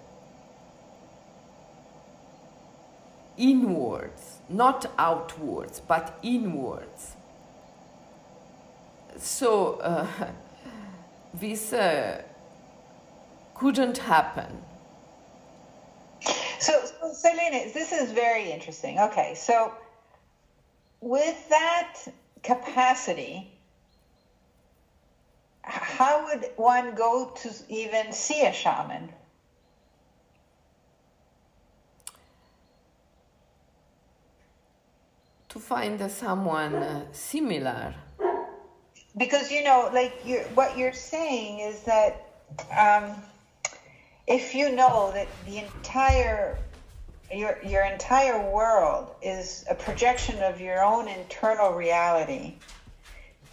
inwards, 3.40 4.38
not 4.48 4.86
outwards, 4.98 5.80
but 5.80 6.18
inwards. 6.22 7.16
So 9.16 9.74
uh, 9.76 10.06
this 11.34 11.72
uh, 11.72 12.22
couldn't 13.54 13.98
happen. 13.98 14.62
So, 16.60 16.72
so 17.14 17.28
this 17.74 17.92
is 17.92 18.12
very 18.12 18.52
interesting. 18.52 18.98
Okay, 18.98 19.34
so 19.34 19.72
with 21.00 21.48
that 21.48 21.96
capacity, 22.42 23.50
how 25.62 26.26
would 26.26 26.50
one 26.56 26.94
go 26.94 27.32
to 27.42 27.50
even 27.68 28.12
see 28.12 28.44
a 28.44 28.52
shaman? 28.52 29.10
Find 35.60 36.10
someone 36.10 36.74
uh, 36.74 37.06
similar. 37.12 37.94
Because 39.16 39.50
you 39.50 39.62
know, 39.62 39.90
like 39.92 40.14
you're, 40.24 40.44
what 40.54 40.76
you're 40.78 40.92
saying 40.92 41.60
is 41.60 41.82
that 41.82 42.26
um, 42.76 43.14
if 44.26 44.54
you 44.54 44.74
know 44.74 45.10
that 45.12 45.28
the 45.46 45.58
entire 45.58 46.58
your 47.32 47.58
your 47.64 47.84
entire 47.84 48.50
world 48.50 49.14
is 49.22 49.64
a 49.70 49.74
projection 49.74 50.42
of 50.42 50.60
your 50.60 50.84
own 50.84 51.08
internal 51.08 51.72
reality 51.72 52.54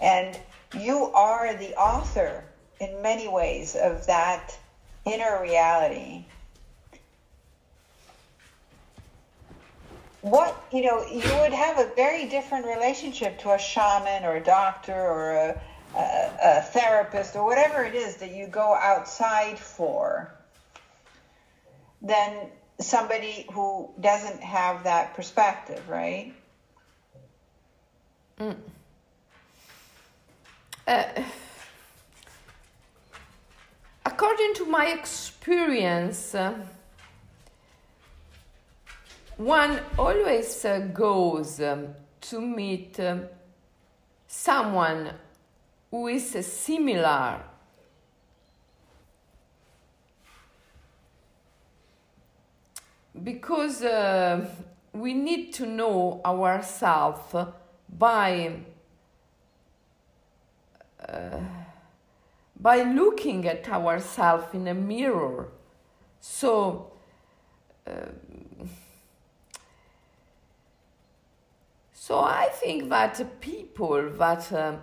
and 0.01 0.39
you 0.79 1.11
are 1.13 1.55
the 1.55 1.75
author 1.75 2.43
in 2.79 3.01
many 3.01 3.27
ways 3.27 3.75
of 3.75 4.05
that 4.07 4.57
inner 5.05 5.39
reality 5.41 6.25
what 10.29 10.65
you 10.71 10.83
know 10.83 11.05
you 11.05 11.35
would 11.41 11.53
have 11.53 11.79
a 11.79 11.89
very 11.95 12.27
different 12.27 12.65
relationship 12.65 13.39
to 13.39 13.51
a 13.51 13.59
shaman 13.59 14.23
or 14.23 14.35
a 14.35 14.43
doctor 14.43 14.93
or 14.93 15.31
a, 15.31 15.61
a, 15.95 16.31
a 16.43 16.61
therapist 16.61 17.35
or 17.35 17.45
whatever 17.45 17.83
it 17.83 17.95
is 17.95 18.17
that 18.17 18.31
you 18.31 18.47
go 18.47 18.73
outside 18.73 19.57
for 19.57 20.31
than 22.01 22.49
somebody 22.79 23.45
who 23.53 23.89
doesn't 23.99 24.41
have 24.41 24.83
that 24.83 25.15
perspective, 25.15 25.87
right? 25.89 26.33
Mm. 28.39 28.55
Uh, 30.87 31.03
according 34.05 34.53
to 34.53 34.65
my 34.65 34.87
experience, 34.87 36.35
uh, 36.35 36.53
one 39.37 39.79
always 39.97 40.65
uh, 40.65 40.79
goes 40.93 41.61
um, 41.61 41.89
to 42.21 42.41
meet 42.41 42.99
um, 42.99 43.25
someone 44.27 45.11
who 45.91 46.07
is 46.07 46.45
similar. 46.45 47.43
Because 53.23 53.83
uh, 53.83 54.47
we 54.93 55.13
need 55.13 55.53
to 55.53 55.65
know 55.65 56.21
ourselves 56.25 57.35
by 57.89 58.51
uh, 61.07 61.39
by 62.59 62.81
looking 62.81 63.47
at 63.47 63.69
ourselves 63.69 64.53
in 64.53 64.67
a 64.67 64.73
mirror. 64.73 65.49
So 66.19 66.91
so 72.07 72.13
i 72.19 72.47
think 72.61 72.89
that 72.89 73.13
people 73.41 73.99
that 74.23 74.43
um, 74.53 74.75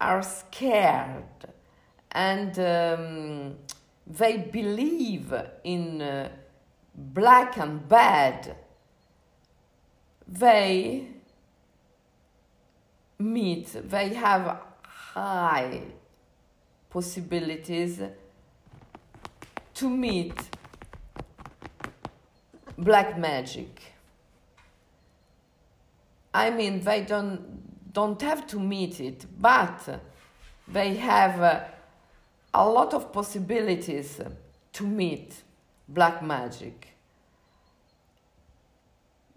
are 0.00 0.22
scared 0.22 1.40
and 2.12 2.58
um, 2.58 3.54
they 4.06 4.36
believe 4.36 5.32
in 5.62 6.02
uh, 6.02 6.28
black 6.94 7.56
and 7.56 7.88
bad, 7.88 8.56
they 10.26 11.08
meet, 13.18 13.66
they 13.88 14.14
have 14.14 14.60
high 14.82 15.82
possibilities 16.88 18.00
to 19.74 19.88
meet 19.88 20.34
black 22.76 23.16
magic. 23.18 23.89
I 26.32 26.50
mean, 26.50 26.80
they 26.80 27.02
don't, 27.02 27.92
don't 27.92 28.20
have 28.22 28.46
to 28.48 28.60
meet 28.60 29.00
it, 29.00 29.26
but 29.40 30.00
they 30.68 30.94
have 30.94 31.40
uh, 31.40 31.64
a 32.54 32.68
lot 32.68 32.94
of 32.94 33.12
possibilities 33.12 34.20
to 34.72 34.86
meet 34.86 35.42
black 35.88 36.22
magic. 36.22 36.88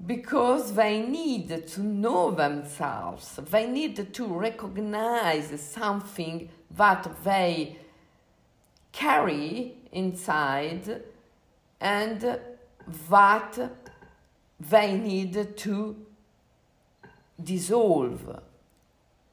Because 0.06 0.73
they 0.73 1.01
need 1.01 1.67
to 1.67 1.82
know 1.82 2.32
themselves, 2.32 3.39
they 3.49 3.65
need 3.65 4.13
to 4.13 4.25
recognize 4.27 5.62
something 5.62 6.49
that 6.75 7.10
they 7.23 7.77
carry 8.91 9.75
inside 9.91 11.03
and 11.79 12.39
that 13.10 13.69
they 14.60 14.97
need 14.97 15.58
to 15.58 16.02
dissolve 17.41 18.41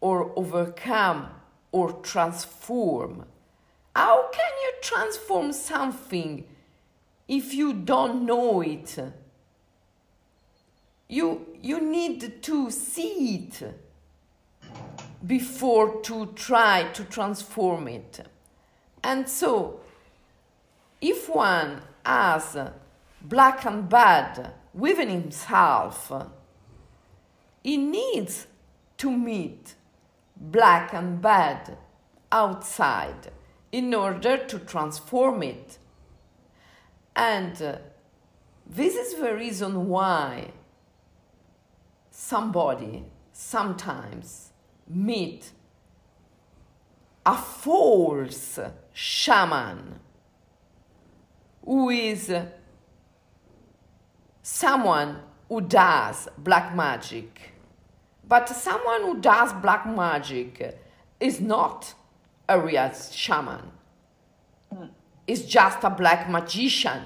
or 0.01 0.33
overcome 0.37 1.29
or 1.73 1.93
transform. 1.93 3.25
How 3.95 4.29
can 4.31 4.53
you 4.63 4.73
transform 4.81 5.53
something 5.53 6.45
if 7.29 7.55
you 7.55 7.73
don't 7.73 8.25
know 8.25 8.61
it? 8.61 8.99
you 11.11 11.45
you 11.61 11.81
need 11.81 12.41
to 12.41 12.71
see 12.71 13.35
it 13.35 13.75
before 15.27 16.01
to 16.03 16.27
try 16.37 16.85
to 16.93 17.03
transform 17.05 17.89
it 17.89 18.21
and 19.03 19.29
so 19.29 19.81
if 21.01 21.29
one 21.29 21.83
has 22.05 22.57
black 23.23 23.65
and 23.65 23.89
bad 23.89 24.53
within 24.75 25.09
himself, 25.09 26.13
he 27.63 27.77
needs 27.77 28.47
to 28.99 29.11
meet 29.11 29.75
black 30.37 30.93
and 30.95 31.21
bad 31.21 31.77
outside 32.33 33.31
in 33.73 33.95
order 33.95 34.37
to 34.37 34.59
transform 34.59 35.43
it. 35.43 35.79
And 37.15 37.61
uh, 37.61 37.79
this 38.67 38.95
is 38.95 39.21
the 39.21 39.35
reason 39.35 39.89
why 39.89 40.53
somebody 42.11 43.05
sometimes 43.33 44.53
meet 44.89 45.51
a 47.27 47.37
false 47.37 48.59
shaman 48.93 50.01
who 51.65 51.91
is 51.91 52.33
someone 54.43 55.21
who 55.51 55.61
does 55.61 56.29
black 56.39 56.75
magic. 56.75 57.53
But 58.27 58.49
someone 58.49 59.03
who 59.03 59.21
does 59.21 59.53
black 59.55 59.85
magic 59.85 60.79
is 61.19 61.41
not 61.41 61.93
a 62.49 62.59
real 62.59 62.93
shaman. 62.93 63.73
It's 65.27 65.43
just 65.43 65.83
a 65.83 65.91
black 65.91 66.31
magician. 66.31 67.03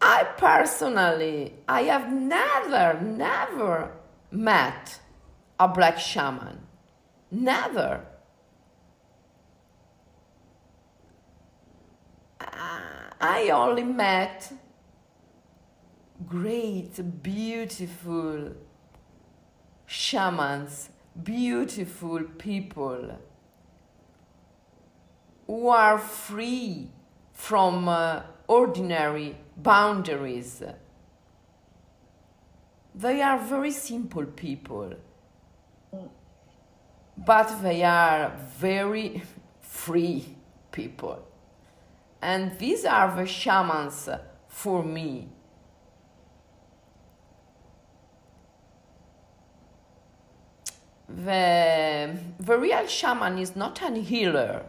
I 0.00 0.24
personally, 0.36 1.54
I 1.68 1.82
have 1.82 2.12
never, 2.12 3.00
never 3.00 3.92
met 4.32 5.00
a 5.60 5.68
black 5.68 6.00
shaman. 6.00 6.66
Never. 7.30 8.04
I 13.20 13.50
only 13.50 13.84
met 13.84 14.52
great, 16.26 17.22
beautiful 17.22 18.52
shamans, 19.86 20.90
beautiful 21.22 22.24
people 22.38 23.18
who 25.46 25.68
are 25.68 25.98
free 25.98 26.90
from 27.32 27.88
uh, 27.88 28.22
ordinary 28.48 29.36
boundaries. 29.56 30.62
They 32.94 33.22
are 33.22 33.38
very 33.38 33.70
simple 33.70 34.24
people, 34.24 34.94
but 37.16 37.62
they 37.62 37.84
are 37.84 38.32
very 38.58 39.22
free 39.60 40.36
people. 40.72 41.22
And 42.20 42.58
these 42.58 42.84
are 42.84 43.14
the 43.14 43.26
shamans 43.26 44.08
for 44.48 44.82
me. 44.82 45.28
The, 51.08 52.18
the 52.40 52.58
real 52.58 52.86
shaman 52.86 53.38
is 53.38 53.54
not 53.54 53.80
an 53.82 53.96
healer 53.96 54.66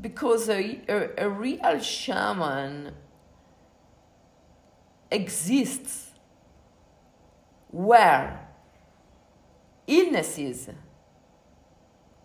because 0.00 0.48
a, 0.48 0.80
a, 0.88 1.26
a 1.26 1.30
real 1.30 1.78
shaman 1.80 2.92
exists 5.10 6.10
where 7.68 8.48
illnesses 9.86 10.68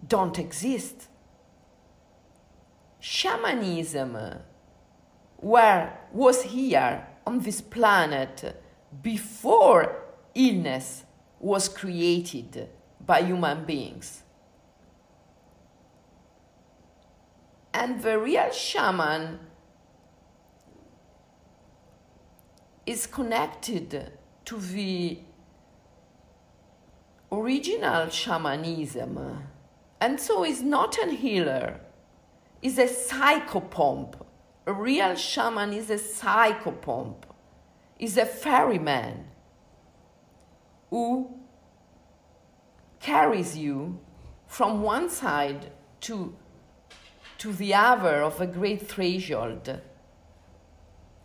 don't 0.08 0.38
exist. 0.40 1.08
Shamanism 3.00 4.16
uh, 4.16 4.38
where 5.38 6.00
was 6.12 6.44
here 6.44 7.08
on 7.26 7.40
this 7.40 7.62
planet 7.62 8.56
before 9.02 10.04
illness 10.36 11.04
was 11.42 11.68
created 11.68 12.70
by 13.06 13.22
human 13.22 13.66
beings. 13.66 14.22
And 17.74 18.02
the 18.04 18.20
real 18.20 18.52
shaman 18.52 19.40
is 22.86 23.08
connected 23.08 24.12
to 24.46 24.58
the 24.60 25.20
original 27.32 28.10
shamanism 28.10 29.48
and 30.02 30.20
so 30.20 30.44
is 30.44 30.62
not 30.62 30.98
an 30.98 31.12
healer 31.12 31.80
is 32.62 32.78
a 32.78 32.88
psychopomp 32.88 34.16
a 34.68 34.74
real 34.74 35.16
shaman 35.16 35.72
is 35.72 35.90
a 35.90 35.96
psychopomp 35.96 37.16
is 37.98 38.18
a 38.18 38.26
ferryman 38.26 39.31
who 40.92 41.40
carries 43.00 43.58
you 43.58 44.00
from 44.46 44.84
one 44.84 45.10
side 45.10 45.72
to 46.02 46.36
to 47.40 47.52
the 47.54 47.74
other 47.74 48.22
of 48.22 48.40
a 48.40 48.46
great 48.46 48.88
threshold 48.88 49.82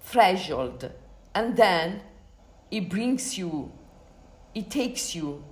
threshold 0.00 0.90
and 1.34 1.56
then 1.58 2.00
he 2.70 2.80
brings 2.80 3.36
you 3.36 3.70
he 4.56 4.62
takes 4.62 5.14
you 5.14 5.44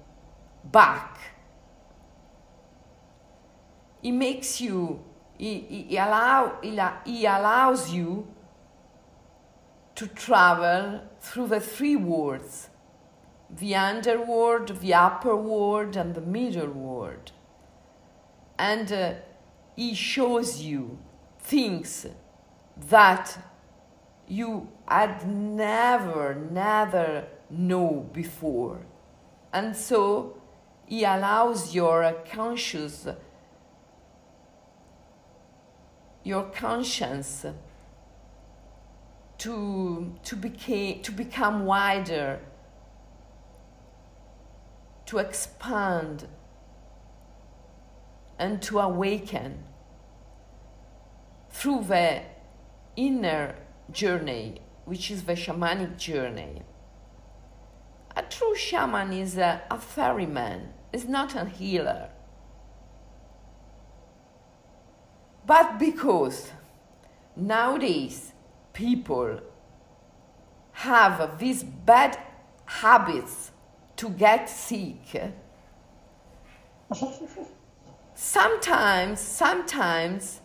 back. 0.65 1.19
He 4.01 4.11
makes 4.11 4.63
you 4.63 5.05
he, 5.37 5.87
he, 5.91 5.97
allow, 5.99 6.59
he 7.05 7.27
allows 7.27 7.93
you 7.93 8.27
to 9.97 10.07
travel 10.07 11.03
through 11.21 11.49
the 11.49 11.61
three 11.61 11.97
worlds 11.97 12.71
the 13.51 13.75
underworld, 13.75 14.81
the 14.81 14.95
upper 14.95 15.37
world, 15.37 15.97
and 15.97 16.15
the 16.15 16.21
middle 16.21 16.71
world. 16.71 17.33
And 18.59 18.91
uh, 18.93 19.15
he 19.77 19.95
shows 19.95 20.63
you 20.63 20.99
things 21.39 22.07
that 22.89 23.39
you 24.27 24.69
had 24.89 25.29
never, 25.29 26.35
never 26.35 27.27
know 27.51 28.09
before. 28.13 28.81
And 29.53 29.77
so 29.77 30.41
he 30.87 31.05
allows 31.05 31.75
your 31.75 32.13
conscious, 32.31 33.07
your 36.23 36.45
conscience 36.45 37.47
to, 39.39 40.15
to, 40.23 40.37
became, 40.37 41.03
to 41.03 41.13
become 41.13 41.67
wider 41.67 42.41
to 45.07 45.19
expand 45.19 46.29
and 48.39 48.61
to 48.63 48.79
awaken 48.79 49.65
through 51.51 51.85
the 51.85 52.23
inner 52.97 53.55
journey, 53.91 54.61
which 54.85 55.11
is 55.11 55.25
the 55.25 55.35
shamanic 55.35 55.97
journey. 55.97 56.63
A 58.17 58.23
true 58.23 58.57
shaman 58.57 59.13
is 59.13 59.37
a, 59.37 59.63
a 59.71 59.79
ferryman, 59.79 60.73
is 60.93 61.07
not 61.07 61.35
a 61.35 61.45
healer. 61.45 62.11
But 65.47 65.79
because 65.79 66.51
nowadays 67.37 68.33
people 68.73 69.41
have 70.73 71.39
these 71.39 71.63
bad 71.63 72.19
habits 72.67 73.51
to 74.05 74.11
get 74.11 74.51
sick. 74.51 75.33
sometimes, 78.15 79.19
sometimes, 79.21 80.41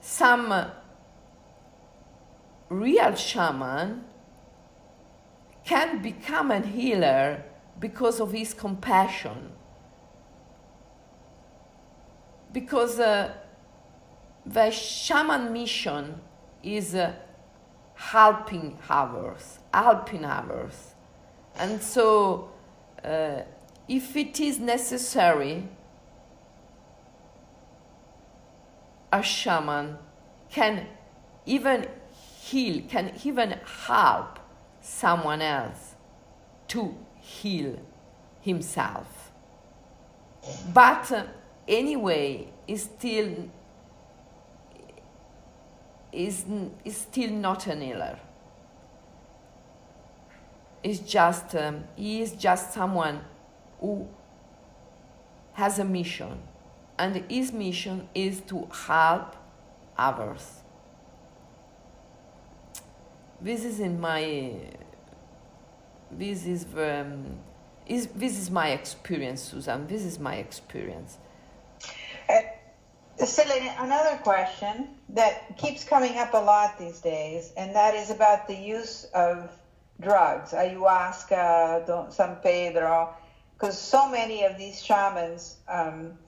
some 0.00 0.70
real 2.68 3.14
shaman 3.16 4.04
can 5.64 6.00
become 6.02 6.52
a 6.52 6.60
healer 6.60 7.44
because 7.80 8.20
of 8.20 8.30
his 8.30 8.54
compassion. 8.54 9.52
Because 12.52 13.00
uh, 13.00 13.32
the 14.46 14.70
shaman 14.70 15.52
mission 15.52 16.20
is 16.62 16.94
uh, 16.94 17.12
helping 17.94 18.78
others, 18.88 19.58
helping 19.74 20.24
others. 20.24 20.94
And 21.56 21.82
so, 21.82 22.51
uh, 23.04 23.42
if 23.88 24.16
it 24.16 24.40
is 24.40 24.58
necessary, 24.58 25.68
a 29.12 29.22
shaman 29.22 29.98
can 30.50 30.86
even 31.46 31.86
heal, 32.40 32.82
can 32.88 33.12
even 33.24 33.58
help 33.86 34.38
someone 34.80 35.42
else 35.42 35.94
to 36.68 36.94
heal 37.20 37.78
himself. 38.40 39.32
But 40.72 41.12
uh, 41.12 41.24
anyway, 41.68 42.48
it's 42.66 42.84
still 42.84 43.50
is, 46.12 46.44
is 46.84 46.96
still 46.96 47.30
not 47.30 47.66
an 47.66 47.80
healer. 47.80 48.18
Is 50.82 50.98
just 50.98 51.54
um, 51.54 51.84
he 51.94 52.22
is 52.22 52.32
just 52.32 52.72
someone 52.72 53.20
who 53.80 54.08
has 55.52 55.78
a 55.78 55.84
mission, 55.84 56.42
and 56.98 57.24
his 57.30 57.52
mission 57.52 58.08
is 58.14 58.40
to 58.42 58.68
help 58.86 59.36
others. 59.96 60.62
This 63.40 63.64
is 63.64 63.78
in 63.78 64.00
my. 64.00 64.54
This 66.10 66.46
is 66.46 66.66
um, 66.76 67.38
is 67.86 68.08
this 68.08 68.36
is 68.36 68.50
my 68.50 68.70
experience, 68.70 69.40
Susan. 69.40 69.86
This 69.86 70.04
is 70.04 70.18
my 70.18 70.36
experience. 70.36 71.18
Uh, 72.28 72.40
another 73.78 74.18
question 74.22 74.88
that 75.10 75.56
keeps 75.58 75.84
coming 75.84 76.16
up 76.18 76.34
a 76.34 76.38
lot 76.38 76.78
these 76.78 77.00
days, 77.00 77.52
and 77.56 77.74
that 77.74 77.94
is 77.94 78.10
about 78.10 78.48
the 78.48 78.54
use 78.54 79.04
of 79.14 79.50
drugs, 80.00 80.52
ayahuasca, 80.52 81.86
Don 81.86 82.10
San 82.10 82.36
Pedro, 82.36 83.14
because 83.54 83.78
so 83.78 84.08
many 84.08 84.44
of 84.44 84.58
these 84.58 84.82
shamans 84.82 85.56
um, 85.68 86.18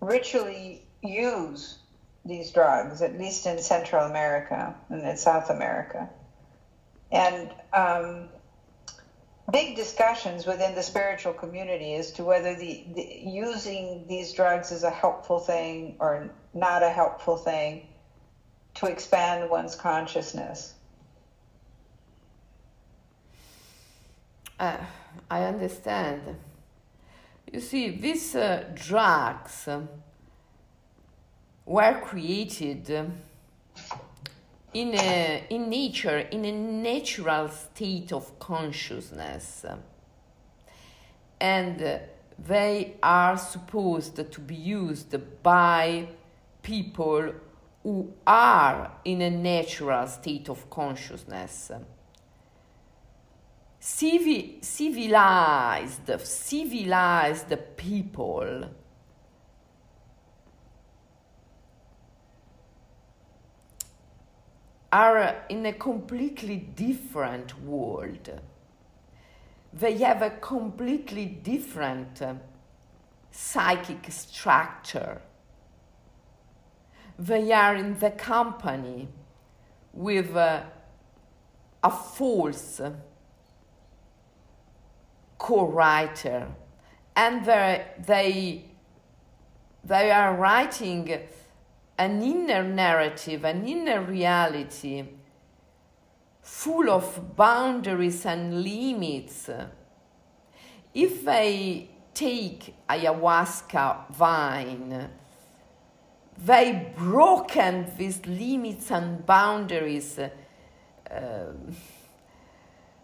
ritually 0.00 0.86
use 1.02 1.78
these 2.24 2.50
drugs, 2.50 3.02
at 3.02 3.18
least 3.18 3.46
in 3.46 3.58
Central 3.58 4.06
America 4.06 4.74
and 4.88 5.02
in 5.02 5.16
South 5.16 5.50
America. 5.50 6.08
And 7.10 7.50
um, 7.72 8.28
big 9.52 9.76
discussions 9.76 10.46
within 10.46 10.74
the 10.74 10.82
spiritual 10.82 11.32
community 11.32 11.94
as 11.94 12.12
to 12.12 12.24
whether 12.24 12.54
the, 12.54 12.84
the, 12.94 13.20
using 13.22 14.06
these 14.08 14.32
drugs 14.32 14.72
is 14.72 14.84
a 14.84 14.90
helpful 14.90 15.38
thing 15.38 15.96
or 15.98 16.30
not 16.54 16.82
a 16.82 16.90
helpful 16.90 17.36
thing 17.36 17.86
to 18.74 18.86
expand 18.86 19.50
one's 19.50 19.76
consciousness. 19.76 20.74
Uh, 24.58 24.76
I 25.30 25.42
understand. 25.44 26.36
You 27.52 27.60
see, 27.60 27.90
these 27.90 28.36
uh, 28.36 28.64
drugs 28.74 29.68
were 31.66 32.00
created 32.00 32.88
in, 34.72 34.94
a, 34.94 35.44
in 35.50 35.68
nature, 35.68 36.18
in 36.18 36.44
a 36.44 36.52
natural 36.52 37.48
state 37.48 38.12
of 38.12 38.38
consciousness. 38.38 39.64
And 41.40 42.00
they 42.38 42.94
are 43.02 43.36
supposed 43.36 44.16
to 44.30 44.40
be 44.40 44.54
used 44.54 45.16
by 45.42 46.08
people 46.62 47.32
who 47.82 48.12
are 48.26 48.92
in 49.04 49.20
a 49.20 49.30
natural 49.30 50.06
state 50.06 50.48
of 50.48 50.70
consciousness. 50.70 51.70
Civi- 53.84 54.64
civilized, 54.64 56.10
civilized 56.20 57.54
people 57.76 58.70
are 64.90 65.44
in 65.50 65.66
a 65.66 65.74
completely 65.74 66.56
different 66.56 67.60
world. 67.62 68.40
They 69.74 69.98
have 69.98 70.22
a 70.22 70.30
completely 70.30 71.26
different 71.26 72.22
uh, 72.22 72.36
psychic 73.30 74.10
structure. 74.10 75.20
They 77.18 77.52
are 77.52 77.76
in 77.76 77.98
the 77.98 78.12
company 78.12 79.08
with 79.92 80.34
uh, 80.34 80.62
a 81.82 81.90
false 81.90 82.80
co-writer 85.38 86.48
and 87.16 87.44
they, 87.44 88.64
they 89.84 90.10
are 90.10 90.34
writing 90.34 91.18
an 91.98 92.22
inner 92.22 92.62
narrative, 92.62 93.44
an 93.44 93.66
inner 93.66 94.02
reality 94.02 95.04
full 96.42 96.90
of 96.90 97.36
boundaries 97.36 98.26
and 98.26 98.62
limits. 98.62 99.48
If 100.92 101.24
I 101.26 101.88
take 102.12 102.74
ayahuasca 102.88 104.10
vine, 104.10 105.10
they 106.36 106.92
broken 106.96 107.86
these 107.96 108.26
limits 108.26 108.90
and 108.90 109.24
boundaries 109.24 110.18
uh, 110.18 111.52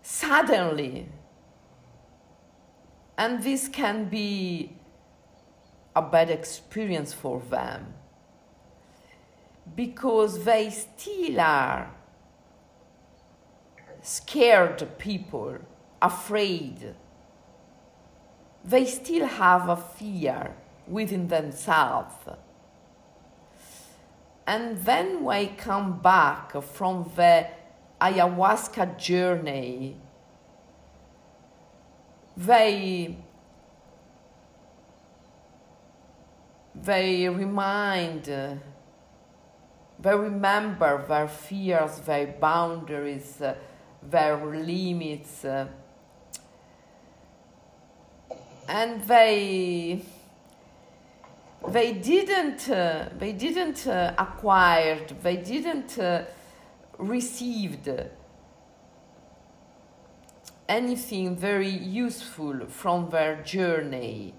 suddenly. 0.02 1.08
And 3.20 3.42
this 3.42 3.68
can 3.68 4.06
be 4.06 4.72
a 5.94 6.00
bad 6.00 6.30
experience 6.30 7.12
for 7.12 7.38
them 7.50 7.92
because 9.76 10.42
they 10.44 10.70
still 10.70 11.38
are 11.38 11.90
scared 14.00 14.88
people, 14.96 15.58
afraid. 16.00 16.94
They 18.64 18.86
still 18.86 19.26
have 19.26 19.68
a 19.68 19.76
fear 19.76 20.56
within 20.88 21.28
themselves. 21.28 22.14
And 24.46 24.78
then 24.78 25.24
we 25.24 25.48
come 25.58 26.00
back 26.00 26.52
from 26.62 27.12
the 27.16 27.48
ayahuasca 28.00 28.96
journey, 28.96 29.98
they 32.36 33.16
they 36.74 37.28
remind 37.28 38.24
they 40.02 40.14
remember 40.14 41.04
their 41.06 41.28
fears, 41.28 41.98
their 42.00 42.28
boundaries, 42.40 43.42
their 44.02 44.36
limits, 44.46 45.44
and 48.68 49.02
they 49.02 50.02
they 51.68 51.92
didn't 51.92 52.70
uh, 52.70 53.10
they 53.18 53.32
didn't 53.32 53.86
acquired 53.86 55.14
they 55.22 55.36
didn't 55.36 55.98
received 56.98 57.90
anything 60.70 61.36
very 61.36 61.68
useful 61.68 62.66
from 62.68 63.10
their 63.10 63.42
journey 63.42 64.34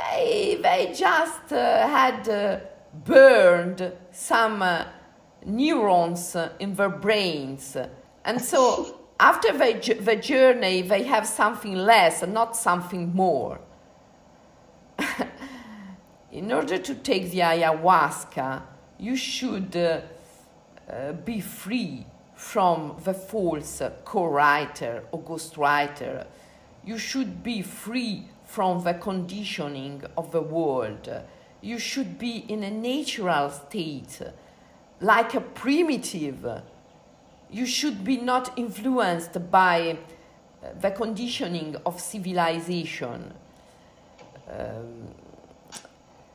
they 0.00 0.58
they 0.62 0.92
just 0.94 1.52
uh, 1.52 1.86
had 1.86 2.28
uh, 2.28 2.60
burned 3.04 3.92
some 4.12 4.62
uh, 4.62 4.84
neurons 5.44 6.36
in 6.58 6.74
their 6.74 6.88
brains. 6.88 7.76
And 8.24 8.40
so 8.40 9.00
after 9.20 9.52
the, 9.52 9.98
the 10.00 10.16
journey, 10.16 10.82
they 10.82 11.02
have 11.04 11.26
something 11.26 11.74
less 11.74 12.22
and 12.22 12.32
not 12.32 12.56
something 12.56 13.14
more. 13.14 13.60
in 16.32 16.52
order 16.52 16.78
to 16.78 16.94
take 16.94 17.30
the 17.30 17.40
ayahuasca, 17.40 18.62
you 18.98 19.16
should 19.16 19.76
uh, 19.76 20.00
uh, 20.90 21.12
be 21.12 21.40
free 21.40 22.06
from 22.40 22.96
the 23.04 23.14
false 23.14 23.82
co-writer 24.04 25.04
or 25.12 25.22
ghostwriter. 25.22 26.26
You 26.84 26.98
should 26.98 27.42
be 27.42 27.62
free 27.62 28.24
from 28.44 28.82
the 28.82 28.94
conditioning 28.94 30.02
of 30.16 30.32
the 30.32 30.40
world 30.42 31.08
you 31.62 31.78
should 31.78 32.18
be 32.18 32.44
in 32.48 32.62
a 32.62 32.70
natural 32.70 33.50
state, 33.50 34.20
like 35.00 35.34
a 35.34 35.40
primitive. 35.40 36.62
You 37.50 37.66
should 37.66 38.04
be 38.04 38.16
not 38.16 38.58
influenced 38.58 39.50
by 39.50 39.98
uh, 40.62 40.68
the 40.80 40.90
conditioning 40.90 41.76
of 41.84 42.00
civilization. 42.00 43.32
Um, 44.48 45.08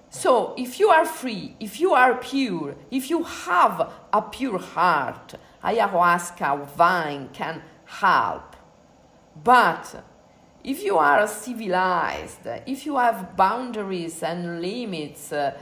so, 0.09 0.53
if 0.57 0.80
you 0.80 0.89
are 0.89 1.05
free, 1.05 1.55
if 1.59 1.80
you 1.80 1.93
are 1.93 2.15
pure, 2.15 2.75
if 2.89 3.09
you 3.09 3.23
have 3.23 3.91
a 4.13 4.21
pure 4.21 4.59
heart, 4.59 5.36
ayahuasca 5.66 6.66
vine 6.78 7.30
can 7.34 7.61
help. 7.86 8.55
But 9.43 10.03
if 10.63 10.84
you 10.84 10.97
are 10.97 11.28
civilized, 11.28 12.47
if 12.66 12.86
you 12.86 12.97
have 12.97 13.36
boundaries 13.36 14.24
and 14.24 14.61
limits, 14.61 15.32
uh, 15.32 15.57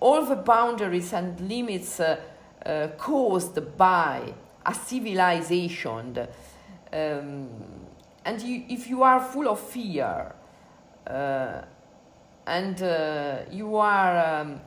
all 0.00 0.24
the 0.24 0.36
boundaries 0.36 1.12
and 1.12 1.38
limits 1.40 2.00
uh, 2.00 2.16
uh, 2.64 2.88
caused 2.96 3.76
by 3.76 4.34
a 4.64 4.74
civilization, 4.74 6.26
um, 6.92 7.48
and 8.24 8.42
you, 8.42 8.64
if 8.68 8.88
you 8.88 9.02
are 9.02 9.20
full 9.20 9.48
of 9.48 9.60
fear, 9.60 10.32
uh, 11.06 11.62
and 12.46 12.82
uh, 12.82 13.38
you 13.50 13.76
are 13.76 14.40
um, 14.40 14.60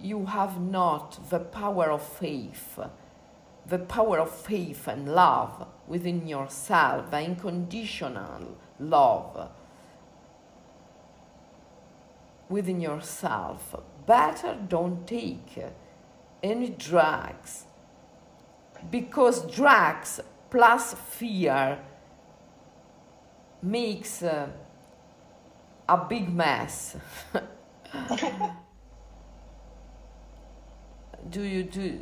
you 0.00 0.26
have 0.26 0.60
not 0.60 1.18
the 1.30 1.40
power 1.40 1.90
of 1.90 2.02
faith, 2.02 2.78
the 3.68 3.78
power 3.78 4.18
of 4.18 4.30
faith 4.30 4.88
and 4.88 5.14
love 5.14 5.66
within 5.86 6.26
yourself, 6.26 7.10
the 7.10 7.18
unconditional 7.18 8.56
love 8.80 9.50
within 12.48 12.80
yourself, 12.80 13.74
better 14.06 14.56
don't 14.68 15.06
take 15.06 15.62
any 16.42 16.70
drugs 16.70 17.64
because 18.90 19.44
drugs 19.54 20.20
plus 20.50 20.94
fear 20.94 21.78
makes 23.60 24.22
uh, 24.22 24.48
a 25.88 25.96
big 26.08 26.32
mess. 26.32 26.96
do 31.30 31.42
you 31.42 31.64
do 31.64 32.00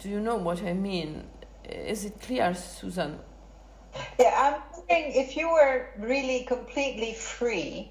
do 0.00 0.08
you 0.08 0.18
know 0.20 0.36
what 0.36 0.62
I 0.62 0.72
mean? 0.72 1.24
Is 1.64 2.04
it 2.04 2.20
clear, 2.20 2.54
Susan? 2.54 3.18
Yeah, 4.18 4.32
I'm 4.34 4.62
wondering 4.72 5.12
if 5.12 5.36
you 5.36 5.48
were 5.48 5.90
really 5.98 6.44
completely 6.44 7.12
free 7.14 7.90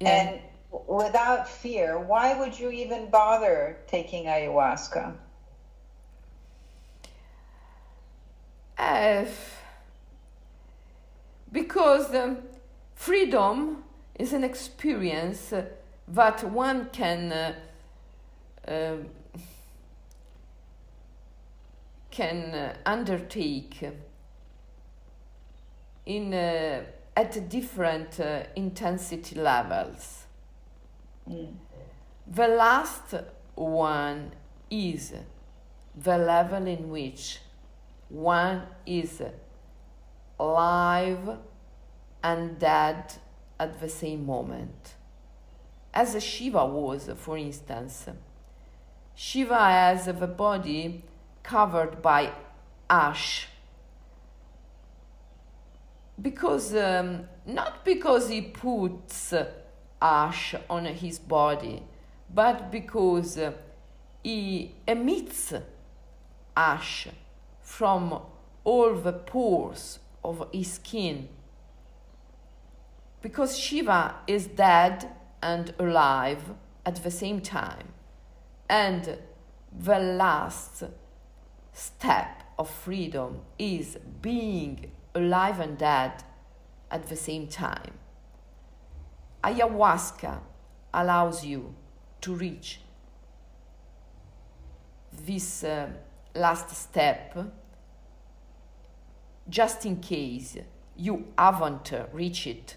yeah. 0.00 0.08
and 0.08 0.40
without 0.86 1.48
fear, 1.48 1.98
why 1.98 2.38
would 2.38 2.58
you 2.58 2.70
even 2.70 3.08
bother 3.08 3.78
taking 3.86 4.24
ayahuasca? 4.24 5.14
Uh, 8.78 9.24
because 11.50 12.14
um, 12.14 12.38
freedom 12.94 13.84
is 14.18 14.34
an 14.34 14.44
experience 14.44 15.54
that 16.08 16.44
one 16.52 16.90
can 16.92 17.32
uh, 17.32 17.54
uh, 18.66 18.96
can 22.10 22.54
uh, 22.54 22.74
undertake 22.86 23.90
in 26.06 26.32
uh, 26.32 26.82
at 27.16 27.48
different 27.48 28.20
uh, 28.20 28.42
intensity 28.54 29.36
levels. 29.36 30.24
Mm. 31.28 31.54
The 32.26 32.48
last 32.48 33.14
one 33.54 34.32
is 34.70 35.14
the 35.96 36.18
level 36.18 36.66
in 36.66 36.88
which 36.90 37.40
one 38.08 38.62
is 38.84 39.22
alive 40.38 41.38
and 42.22 42.58
dead 42.58 43.14
at 43.58 43.80
the 43.80 43.88
same 43.88 44.26
moment. 44.26 44.94
As 45.94 46.22
Shiva 46.22 46.66
was, 46.66 47.10
for 47.16 47.38
instance. 47.38 48.08
Shiva 49.18 49.58
has 49.58 50.08
a 50.08 50.12
body 50.12 51.02
covered 51.42 52.02
by 52.02 52.32
ash. 52.90 53.48
Because, 56.20 56.74
um, 56.74 57.26
not 57.46 57.82
because 57.82 58.28
he 58.28 58.42
puts 58.42 59.32
ash 60.02 60.54
on 60.68 60.84
his 60.84 61.18
body, 61.18 61.82
but 62.32 62.70
because 62.70 63.38
he 64.22 64.74
emits 64.86 65.54
ash 66.54 67.08
from 67.62 68.20
all 68.64 68.94
the 68.94 69.14
pores 69.14 69.98
of 70.22 70.46
his 70.52 70.74
skin. 70.74 71.30
Because 73.22 73.56
Shiva 73.58 74.16
is 74.26 74.46
dead 74.46 75.08
and 75.42 75.72
alive 75.78 76.50
at 76.84 76.96
the 76.96 77.10
same 77.10 77.40
time. 77.40 77.95
And 78.68 79.18
the 79.72 79.98
last 79.98 80.84
step 81.72 82.42
of 82.58 82.70
freedom 82.70 83.42
is 83.58 83.98
being 84.22 84.90
alive 85.14 85.60
and 85.60 85.76
dead 85.78 86.24
at 86.90 87.06
the 87.06 87.16
same 87.16 87.46
time. 87.46 87.92
Ayahuasca 89.44 90.40
allows 90.92 91.44
you 91.44 91.74
to 92.22 92.34
reach 92.34 92.80
this 95.12 95.64
uh, 95.64 95.88
last 96.34 96.70
step 96.74 97.36
just 99.48 99.86
in 99.86 99.96
case 100.00 100.56
you 100.96 101.26
haven't 101.38 101.92
reached 102.12 102.46
it 102.46 102.76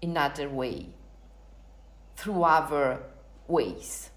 in 0.00 0.16
other 0.16 0.48
way 0.48 0.86
through 2.16 2.42
other 2.42 3.00
ways. 3.48 4.10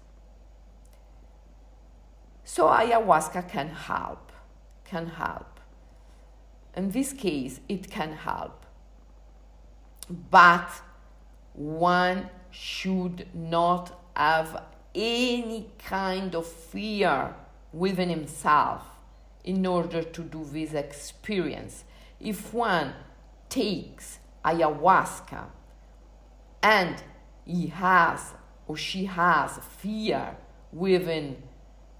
So 2.48 2.68
ayahuasca 2.68 3.46
can 3.50 3.68
help, 3.68 4.32
can 4.82 5.06
help. 5.06 5.60
In 6.74 6.90
this 6.92 7.12
case, 7.12 7.60
it 7.68 7.90
can 7.90 8.14
help. 8.14 8.64
But 10.08 10.70
one 11.52 12.30
should 12.50 13.26
not 13.34 14.00
have 14.16 14.62
any 14.94 15.68
kind 15.78 16.34
of 16.34 16.46
fear 16.46 17.34
within 17.74 18.08
himself 18.08 18.82
in 19.44 19.66
order 19.66 20.02
to 20.02 20.22
do 20.22 20.42
this 20.50 20.72
experience. 20.72 21.84
If 22.18 22.54
one 22.54 22.94
takes 23.50 24.20
ayahuasca 24.42 25.44
and 26.62 26.96
he 27.44 27.66
has 27.66 28.32
or 28.66 28.78
she 28.78 29.04
has 29.04 29.58
fear 29.82 30.34
within 30.72 31.42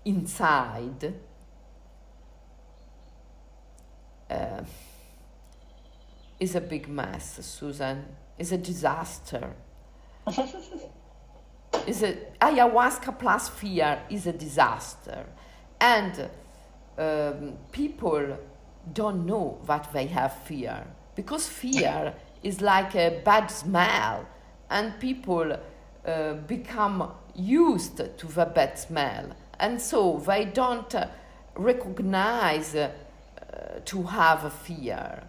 inside 0.09 1.13
uh, 4.31 4.63
is 6.41 6.55
a 6.55 6.61
big 6.63 6.89
mess, 6.89 7.45
Susan. 7.45 8.07
Is 8.39 8.53
a 8.53 8.59
disaster. 8.59 9.53
is 11.87 12.03
a 12.03 12.17
ayahuasca 12.41 13.19
plus 13.19 13.49
fear 13.49 14.01
is 14.09 14.27
a 14.27 14.33
disaster, 14.33 15.27
and 15.81 16.31
um, 16.97 17.59
people 17.73 18.39
don't 18.93 19.27
know 19.27 19.59
that 19.67 19.93
they 19.93 20.07
have 20.07 20.33
fear 20.45 20.87
because 21.17 21.49
fear 21.49 22.15
is 22.43 22.61
like 22.61 22.95
a 22.95 23.21
bad 23.25 23.49
smell, 23.51 24.27
and 24.71 24.99
people 25.01 25.57
uh, 26.07 26.35
become 26.47 27.13
used 27.35 27.97
to 27.97 28.27
the 28.29 28.47
bad 28.47 28.79
smell 28.79 29.35
and 29.61 29.81
so 29.81 30.23
they 30.27 30.45
don't 30.45 30.95
uh, 30.95 31.09
recognize 31.55 32.75
uh, 32.75 32.91
to 33.85 34.03
have 34.05 34.45
a 34.45 34.51
fear. 34.51 35.25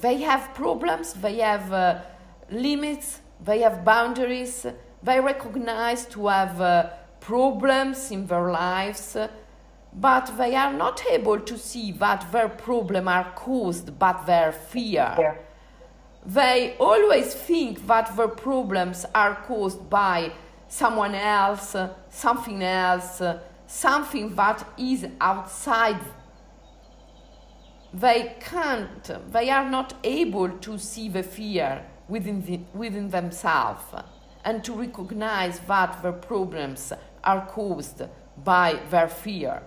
They 0.00 0.18
have 0.18 0.54
problems, 0.54 1.14
they 1.14 1.38
have 1.38 1.72
uh, 1.72 2.00
limits, 2.50 3.20
they 3.44 3.60
have 3.60 3.84
boundaries, 3.84 4.66
they 5.02 5.20
recognize 5.20 6.06
to 6.06 6.26
have 6.26 6.92
problems 7.20 8.10
in 8.10 8.26
their 8.26 8.50
lives, 8.50 9.16
but 9.92 10.32
they 10.38 10.54
are 10.54 10.72
not 10.72 11.02
able 11.10 11.40
to 11.40 11.58
see 11.58 11.92
that 11.92 12.30
their 12.32 12.48
problems 12.48 13.08
are 13.08 13.32
caused 13.34 13.98
by 13.98 14.22
their 14.26 14.52
fear. 14.52 15.14
Yeah. 15.18 15.34
They 16.26 16.76
always 16.78 17.34
think 17.34 17.86
that 17.86 18.16
their 18.16 18.28
problems 18.28 19.06
are 19.14 19.34
caused 19.46 19.88
by 19.88 20.32
someone 20.68 21.14
else, 21.14 21.74
uh, 21.74 21.94
something 22.10 22.62
else, 22.62 23.20
uh, 23.20 23.40
something 23.66 24.34
that 24.34 24.66
is 24.78 25.06
outside. 25.20 26.00
They 27.92 28.36
can't, 28.40 29.32
they 29.32 29.48
are 29.50 29.68
not 29.68 29.94
able 30.04 30.50
to 30.50 30.78
see 30.78 31.08
the 31.08 31.22
fear 31.22 31.84
within, 32.06 32.44
the, 32.44 32.60
within 32.74 33.08
themselves 33.08 33.84
and 34.44 34.62
to 34.64 34.72
recognize 34.72 35.58
that 35.60 36.02
their 36.02 36.12
problems 36.12 36.92
are 37.24 37.46
caused 37.46 38.02
by 38.44 38.78
their 38.90 39.08
fear. 39.08 39.62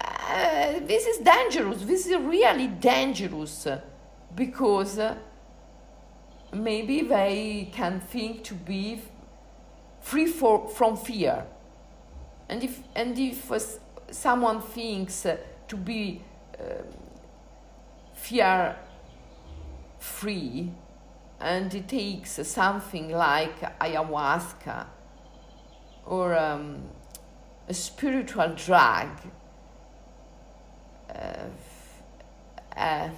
Uh, 0.00 0.78
this 0.80 1.06
is 1.06 1.18
dangerous. 1.18 1.82
This 1.82 2.06
is 2.06 2.16
really 2.16 2.66
dangerous 2.66 3.66
because 4.34 4.98
uh, 4.98 5.16
maybe 6.52 7.02
they 7.02 7.70
can 7.72 8.00
think 8.00 8.44
to 8.44 8.54
be 8.54 9.02
free 10.00 10.26
for, 10.26 10.68
from 10.68 10.96
fear. 10.96 11.44
And 12.48 12.64
if, 12.64 12.80
and 12.96 13.18
if 13.18 13.50
someone 14.10 14.60
thinks 14.60 15.24
uh, 15.24 15.36
to 15.68 15.76
be 15.76 16.22
uh, 16.58 16.82
fear 18.14 18.76
free 19.98 20.70
and 21.40 21.74
it 21.74 21.88
takes 21.88 22.46
something 22.46 23.10
like 23.10 23.60
ayahuasca 23.78 24.86
or 26.06 26.36
um, 26.36 26.82
a 27.68 27.74
spiritual 27.74 28.52
drug, 28.56 29.08
uh, 31.14 31.46
uh, 32.76 33.08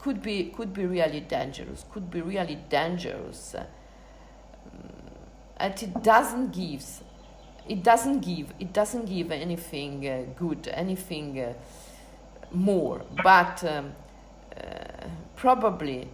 could 0.00 0.22
be 0.22 0.44
could 0.56 0.72
be 0.72 0.86
really 0.86 1.20
dangerous. 1.20 1.84
Could 1.92 2.10
be 2.10 2.22
really 2.22 2.56
dangerous. 2.68 3.54
Um, 3.54 3.66
and 5.58 5.82
it 5.82 6.02
doesn't 6.02 6.52
give. 6.52 6.84
It 7.68 7.82
doesn't 7.82 8.20
give. 8.20 8.52
It 8.58 8.72
doesn't 8.72 9.06
give 9.06 9.30
anything 9.30 10.08
uh, 10.08 10.24
good. 10.38 10.68
Anything 10.68 11.38
uh, 11.38 11.52
more. 12.50 13.02
But 13.22 13.62
um, 13.64 13.92
uh, 14.56 15.06
probably. 15.36 16.08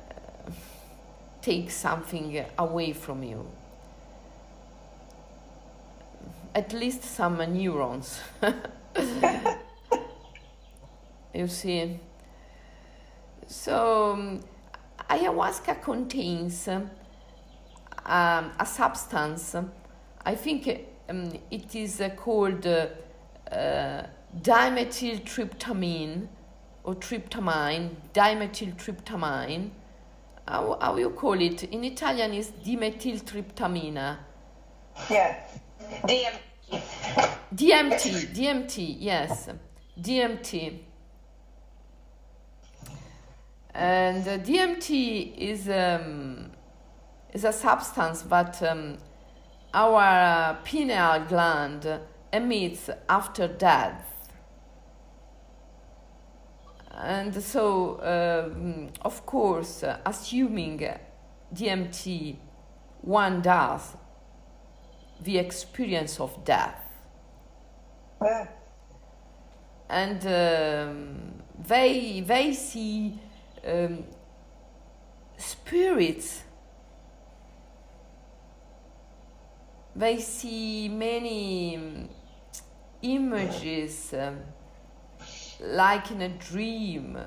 uh, 0.00 0.50
Take 1.42 1.70
something 1.70 2.44
away 2.58 2.92
from 2.92 3.22
you 3.22 3.46
at 6.54 6.72
least 6.72 7.04
some 7.04 7.36
neurons. 7.52 8.20
you 11.38 11.46
see. 11.46 12.00
So, 13.46 14.12
um, 14.12 14.40
ayahuasca 15.08 15.80
contains 15.82 16.68
um, 16.68 16.84
a 18.58 18.66
substance, 18.66 19.54
I 20.24 20.34
think 20.34 20.86
um, 21.08 21.30
it 21.50 21.74
is 21.74 22.00
uh, 22.00 22.10
called 22.10 22.66
uh, 22.66 22.88
uh, 23.52 24.06
dimethyltryptamine 24.40 26.28
or 26.84 26.94
tryptamine, 26.96 27.94
dimethyltryptamine. 28.12 29.70
How, 30.46 30.78
how 30.80 30.96
you 30.96 31.10
call 31.10 31.40
it? 31.40 31.64
In 31.64 31.84
Italian 31.84 32.32
is 32.34 32.50
dimethyltryptamina. 32.50 34.16
Yeah. 35.08 35.38
DMT. 36.02 36.40
DMT, 37.54 38.34
DMT, 38.34 38.96
yes, 38.98 39.48
DMT. 39.98 40.87
And 43.78 44.26
uh, 44.26 44.38
DMT 44.38 45.36
is 45.36 45.68
um, 45.68 46.50
is 47.32 47.44
a 47.44 47.52
substance 47.52 48.22
that 48.22 48.60
um, 48.60 48.98
our 49.72 50.58
pineal 50.64 51.24
gland 51.28 51.86
emits 52.32 52.90
after 53.08 53.46
death. 53.46 54.32
And 56.92 57.40
so, 57.40 58.00
um, 58.02 58.88
of 59.02 59.24
course, 59.24 59.84
uh, 59.84 59.98
assuming 60.04 60.84
DMT 61.54 62.36
one 63.02 63.40
does 63.40 63.96
the 65.20 65.38
experience 65.38 66.18
of 66.18 66.44
death. 66.44 66.82
Yeah. 68.20 68.48
And 69.88 70.26
um, 70.26 71.42
they, 71.56 72.24
they 72.26 72.52
see 72.52 73.20
um, 73.68 74.04
spirits, 75.36 76.42
they 79.94 80.18
see 80.20 80.88
many 80.88 81.76
um, 81.76 82.08
images 83.02 84.14
um, 84.14 84.38
like 85.60 86.10
in 86.10 86.22
a 86.22 86.28
dream. 86.28 87.18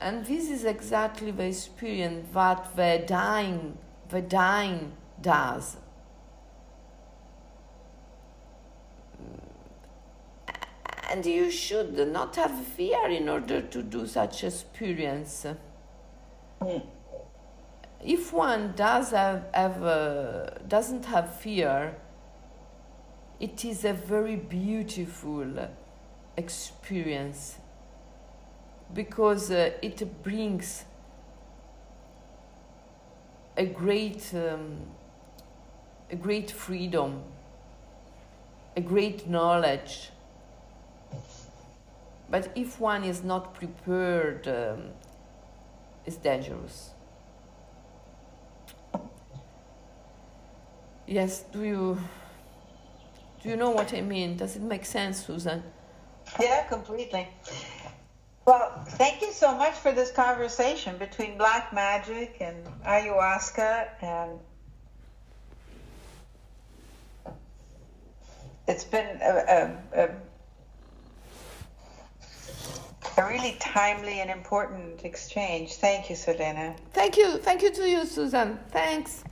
And 0.00 0.26
this 0.26 0.50
is 0.50 0.64
exactly 0.64 1.30
the 1.30 1.44
experience 1.44 2.28
that 2.34 2.76
the 2.76 3.04
dying, 3.06 3.78
the 4.08 4.22
dying 4.22 4.92
does. 5.20 5.76
And 11.08 11.24
you 11.24 11.50
should 11.50 11.96
not 12.12 12.36
have 12.36 12.58
fear 12.66 13.08
in 13.08 13.28
order 13.28 13.60
to 13.62 13.82
do 13.82 14.06
such 14.06 14.42
experience. 14.44 15.46
Mm. 16.60 16.82
If 18.04 18.32
one 18.32 18.74
does 18.76 19.10
have, 19.10 19.44
have 19.54 19.82
uh, 19.82 20.50
doesn't 20.68 21.04
have 21.06 21.34
fear, 21.36 21.96
it 23.38 23.64
is 23.64 23.84
a 23.84 23.92
very 23.92 24.36
beautiful 24.36 25.68
experience 26.36 27.56
because 28.92 29.50
uh, 29.50 29.70
it 29.82 30.22
brings 30.22 30.84
a 33.56 33.66
great 33.66 34.32
um, 34.34 34.78
a 36.10 36.16
great 36.16 36.50
freedom, 36.50 37.22
a 38.76 38.80
great 38.80 39.28
knowledge 39.28 40.10
but 42.30 42.50
if 42.54 42.80
one 42.80 43.04
is 43.04 43.22
not 43.22 43.54
prepared, 43.54 44.48
um, 44.48 44.90
it's 46.04 46.16
dangerous. 46.16 46.90
Yes, 51.06 51.42
do 51.52 51.62
you 51.62 51.98
do 53.42 53.48
you 53.50 53.56
know 53.56 53.70
what 53.70 53.94
I 53.94 54.00
mean? 54.00 54.36
Does 54.36 54.56
it 54.56 54.62
make 54.62 54.84
sense, 54.84 55.24
Susan? 55.24 55.62
Yeah, 56.40 56.64
completely. 56.64 57.28
Well, 58.44 58.72
thank 58.90 59.22
you 59.22 59.32
so 59.32 59.56
much 59.56 59.74
for 59.74 59.92
this 59.92 60.10
conversation 60.10 60.96
between 60.98 61.38
black 61.38 61.72
magic 61.72 62.36
and 62.40 62.66
ayahuasca 62.84 63.88
and 64.02 64.38
it's 68.68 68.84
been 68.84 69.18
a, 69.22 69.78
a, 69.94 70.04
a 70.04 70.10
a 73.16 73.24
really 73.26 73.56
timely 73.60 74.20
and 74.20 74.30
important 74.30 75.04
exchange. 75.04 75.74
Thank 75.74 76.10
you, 76.10 76.16
Selene. 76.16 76.74
Thank 76.92 77.16
you. 77.16 77.38
Thank 77.38 77.62
you 77.62 77.70
to 77.72 77.88
you, 77.88 78.04
Susan. 78.04 78.58
Thanks. 78.70 79.24